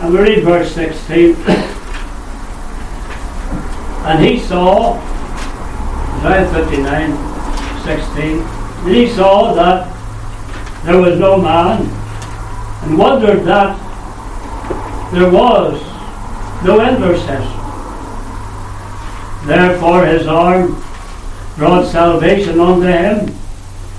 And 0.00 0.14
we 0.14 0.20
read 0.20 0.44
verse 0.44 0.72
16. 0.72 1.34
and 4.06 4.24
he 4.24 4.38
saw, 4.38 5.00
Isaiah 6.18 6.46
59, 6.52 7.10
16, 7.82 8.38
and 8.38 8.94
he 8.94 9.08
saw 9.08 9.52
that 9.54 9.92
there 10.84 10.98
was 10.98 11.18
no 11.18 11.36
man, 11.42 11.82
and 12.84 12.96
wondered 12.96 13.44
that 13.46 13.76
there 15.12 15.28
was 15.28 15.82
no 16.64 16.80
intercessor. 16.80 17.56
Therefore 19.44 20.06
his 20.06 20.28
arm 20.28 20.80
brought 21.56 21.90
salvation 21.90 22.60
unto 22.60 22.86
him 22.86 23.37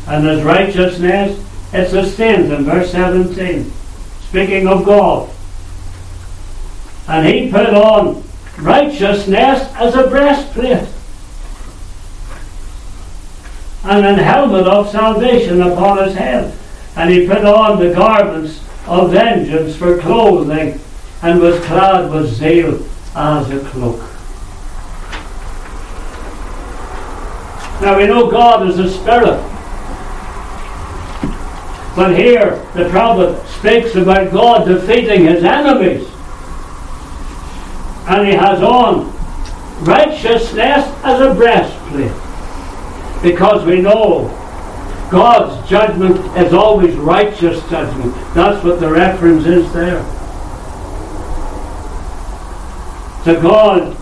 and 0.09 0.25
his 0.25 0.43
righteousness 0.43 1.45
it 1.71 1.89
sustains 1.89 2.51
in 2.51 2.65
verse 2.65 2.91
17. 2.91 3.71
Speaking 4.27 4.67
of 4.67 4.83
God. 4.85 5.29
And 7.07 7.27
he 7.27 7.51
put 7.51 7.69
on 7.69 8.23
righteousness 8.57 9.71
as 9.75 9.95
a 9.95 10.07
breastplate 10.07 10.87
and 13.83 14.05
an 14.05 14.17
helmet 14.17 14.67
of 14.67 14.89
salvation 14.89 15.61
upon 15.61 16.03
his 16.03 16.15
head. 16.15 16.57
And 16.95 17.09
he 17.11 17.27
put 17.27 17.45
on 17.45 17.79
the 17.79 17.93
garments 17.93 18.61
of 18.87 19.11
vengeance 19.11 19.75
for 19.75 19.99
clothing 19.99 20.79
and 21.21 21.39
was 21.39 21.63
clad 21.65 22.11
with 22.11 22.33
zeal 22.33 22.83
as 23.15 23.49
a 23.51 23.59
cloak. 23.69 23.99
Now 27.81 27.97
we 27.97 28.07
know 28.07 28.29
God 28.29 28.67
is 28.67 28.79
a 28.79 28.89
spirit. 28.89 29.48
But 31.95 32.17
here 32.17 32.55
the 32.75 32.89
prophet 32.89 33.45
speaks 33.47 33.95
about 33.95 34.31
God 34.31 34.67
defeating 34.67 35.25
his 35.25 35.43
enemies. 35.43 36.07
And 38.07 38.27
he 38.27 38.33
has 38.33 38.61
on 38.63 39.13
righteousness 39.83 40.85
as 41.03 41.21
a 41.21 41.33
breastplate. 41.33 42.11
Because 43.21 43.65
we 43.65 43.81
know 43.81 44.27
God's 45.11 45.67
judgment 45.67 46.17
is 46.37 46.53
always 46.53 46.95
righteous 46.95 47.67
judgment. 47.69 48.13
That's 48.33 48.63
what 48.63 48.79
the 48.79 48.89
reference 48.89 49.45
is 49.45 49.71
there. 49.73 50.01
To 53.25 53.41
God 53.41 53.97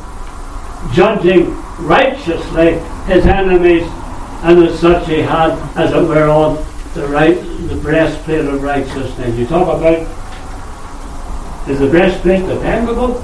judging 0.94 1.56
righteously 1.80 2.74
his 3.08 3.26
enemies, 3.26 3.84
and 4.44 4.64
as 4.64 4.80
such 4.80 5.08
he 5.08 5.22
had, 5.22 5.52
as 5.78 5.94
it 5.94 6.08
were, 6.08 6.30
on 6.30 6.58
the 6.98 7.08
right 7.08 7.38
the 7.70 7.76
breastplate 7.76 8.46
of 8.46 8.64
righteousness. 8.64 9.38
You 9.38 9.46
talk 9.46 9.68
about 9.68 10.00
is 11.70 11.80
the 11.80 11.88
breastplate 11.88 12.44
dependable? 12.48 13.24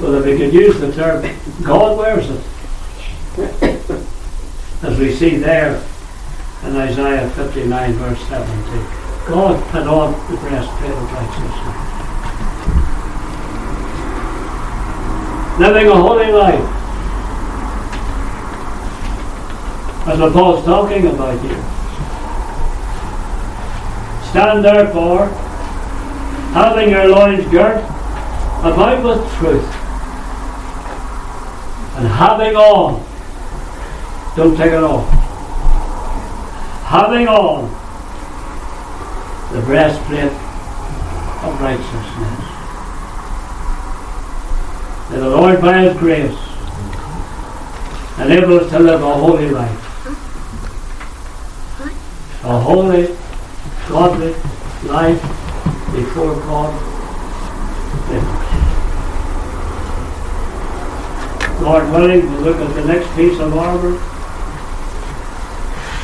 Well, 0.00 0.14
if 0.14 0.24
we 0.24 0.36
could 0.36 0.52
use 0.52 0.80
the 0.80 0.92
term, 0.92 1.22
God 1.62 1.96
wears 1.96 2.28
it. 2.30 2.42
As 4.82 4.98
we 4.98 5.14
see 5.14 5.36
there 5.36 5.80
in 6.64 6.76
Isaiah 6.76 7.30
59, 7.30 7.92
verse 7.92 8.20
17. 8.26 8.54
God 9.28 9.62
put 9.70 9.86
on 9.86 10.12
the 10.32 10.36
breastplate 10.38 10.90
of 10.90 11.12
righteousness. 11.12 11.58
Living 15.60 15.88
a 15.88 15.94
holy 15.94 16.32
life. 16.32 16.77
As 20.08 20.18
what 20.18 20.32
Paul's 20.32 20.64
talking 20.64 21.06
about 21.06 21.38
here. 21.42 21.62
Stand 24.30 24.64
therefore, 24.64 25.26
having 26.54 26.88
your 26.88 27.08
loins 27.08 27.44
girt 27.50 27.84
about 28.64 29.04
with 29.04 29.32
truth, 29.34 29.64
and 31.96 32.06
having 32.08 32.56
on, 32.56 33.04
don't 34.34 34.56
take 34.56 34.72
it 34.72 34.82
off, 34.82 35.06
having 36.84 37.28
on 37.28 37.68
the 39.52 39.60
breastplate 39.66 40.32
of 41.44 41.60
righteousness. 41.60 42.44
May 45.10 45.18
the 45.18 45.28
Lord, 45.28 45.60
by 45.60 45.82
His 45.82 45.96
grace, 45.98 46.38
enable 48.18 48.60
us 48.60 48.70
to 48.70 48.78
live 48.78 49.02
a 49.02 49.14
holy 49.14 49.50
life. 49.50 49.87
A 52.48 52.58
holy, 52.58 53.06
godly 53.88 54.32
life 54.88 55.22
before 55.92 56.34
God. 56.48 56.72
Lord 61.62 61.90
willing, 61.90 62.32
we 62.32 62.38
look 62.38 62.56
at 62.56 62.74
the 62.74 62.84
next 62.84 63.14
piece 63.14 63.38
of 63.38 63.56
armor. 63.56 63.90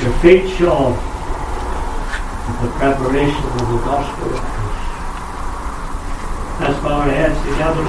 Your 0.02 0.12
feet 0.20 0.56
shod 0.58 0.94
the 2.64 2.70
preparation 2.72 3.44
of 3.44 3.68
the 3.68 3.78
gospel 3.84 4.28
of 4.34 4.40
peace. 4.40 4.84
Let's 6.60 6.78
bow 6.82 7.00
our 7.00 7.10
heads 7.10 7.38
together. 7.42 7.84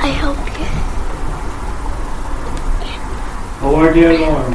I 0.00 0.08
help 0.08 0.38
you. 0.58 0.68
Oh, 3.70 3.76
our 3.76 3.92
dear 3.92 4.18
Lord, 4.18 4.48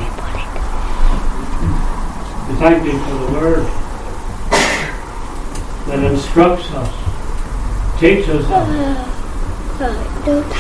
we 2.49 2.55
thank 2.57 2.84
Thee 2.84 2.97
for 2.97 3.14
the 3.14 3.32
Word 3.32 3.64
that 5.86 6.11
instructs 6.11 6.66
us, 6.72 7.99
teaches 7.99 8.43
us, 8.49 8.68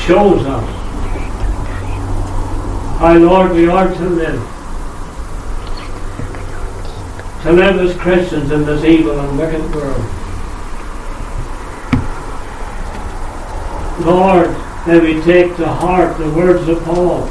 shows 0.05 0.45
us 0.45 0.69
how, 2.99 3.17
Lord, 3.17 3.53
we 3.53 3.67
are 3.67 3.91
to 3.91 4.05
live. 4.05 4.39
To 7.41 7.53
live 7.53 7.79
as 7.79 7.97
Christians 7.97 8.51
in 8.51 8.67
this 8.67 8.83
evil 8.85 9.19
and 9.19 9.35
wicked 9.39 9.63
world. 9.73 10.05
Lord, 14.05 14.55
may 14.85 14.99
we 14.99 15.19
take 15.23 15.55
to 15.55 15.67
heart 15.67 16.19
the 16.19 16.29
words 16.29 16.67
of 16.67 16.83
Paul. 16.83 17.27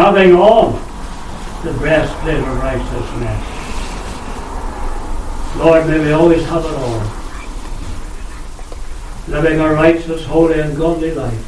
Having 0.00 0.32
on 0.32 0.72
the 1.62 1.74
breastplate 1.74 2.38
of 2.38 2.56
righteousness. 2.56 3.40
Lord, 5.58 5.86
may 5.88 5.98
we 5.98 6.12
always 6.12 6.42
have 6.46 6.64
it 6.64 6.72
on 6.72 7.06
living 9.28 9.60
a 9.60 9.70
righteous, 9.74 10.24
holy, 10.24 10.58
and 10.58 10.74
godly 10.74 11.10
life 11.10 11.44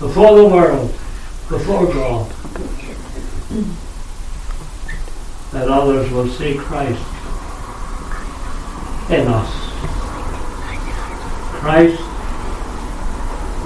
before 0.00 0.34
the 0.34 0.46
world, 0.46 0.92
before 1.50 1.92
God, 1.92 2.30
that 5.52 5.68
others 5.68 6.10
will 6.10 6.28
see 6.28 6.54
Christ 6.54 7.04
in 9.10 9.28
us. 9.28 9.52
Christ, 11.60 11.98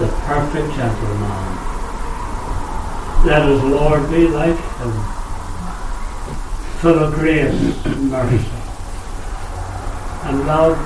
the 0.00 0.08
perfect 0.26 0.74
gentleman. 0.74 1.67
Let 3.24 3.42
us, 3.42 3.62
Lord, 3.64 4.10
be 4.10 4.28
like 4.28 4.56
him, 4.56 4.92
full 6.80 6.98
of 6.98 7.14
grace 7.14 7.84
and 7.86 8.10
mercy 8.10 8.58
and 10.24 10.46
love 10.46 10.76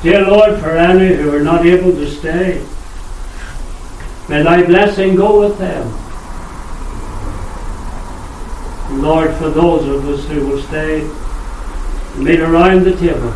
Dear 0.00 0.28
Lord, 0.28 0.60
for 0.60 0.76
any 0.76 1.16
who 1.16 1.34
are 1.34 1.42
not 1.42 1.66
able 1.66 1.90
to 1.90 2.08
stay, 2.08 2.64
may 4.28 4.44
thy 4.44 4.64
blessing 4.64 5.16
go 5.16 5.40
with 5.40 5.58
them. 5.58 5.88
Lord, 9.02 9.34
for 9.34 9.50
those 9.50 9.88
of 9.88 10.08
us 10.08 10.24
who 10.28 10.46
will 10.46 10.62
stay, 10.62 11.00
meet 12.16 12.38
around 12.38 12.84
the 12.84 12.94
table. 12.96 13.34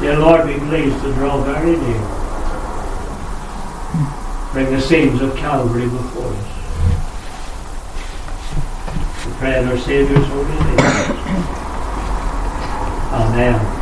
Dear 0.00 0.18
Lord, 0.18 0.46
be 0.46 0.58
pleased 0.58 1.00
to 1.02 1.12
draw 1.14 1.40
very 1.42 1.76
near. 1.76 2.00
Bring 4.52 4.70
the 4.74 4.80
scenes 4.80 5.22
of 5.22 5.34
Calvary 5.36 5.88
before 5.88 6.32
us. 6.32 6.56
We 9.26 9.32
pray 9.38 9.58
in 9.58 9.68
our 9.68 9.78
Saviour's 9.78 10.26
holy 10.26 10.44
name. 10.44 10.78
Amen. 13.12 13.75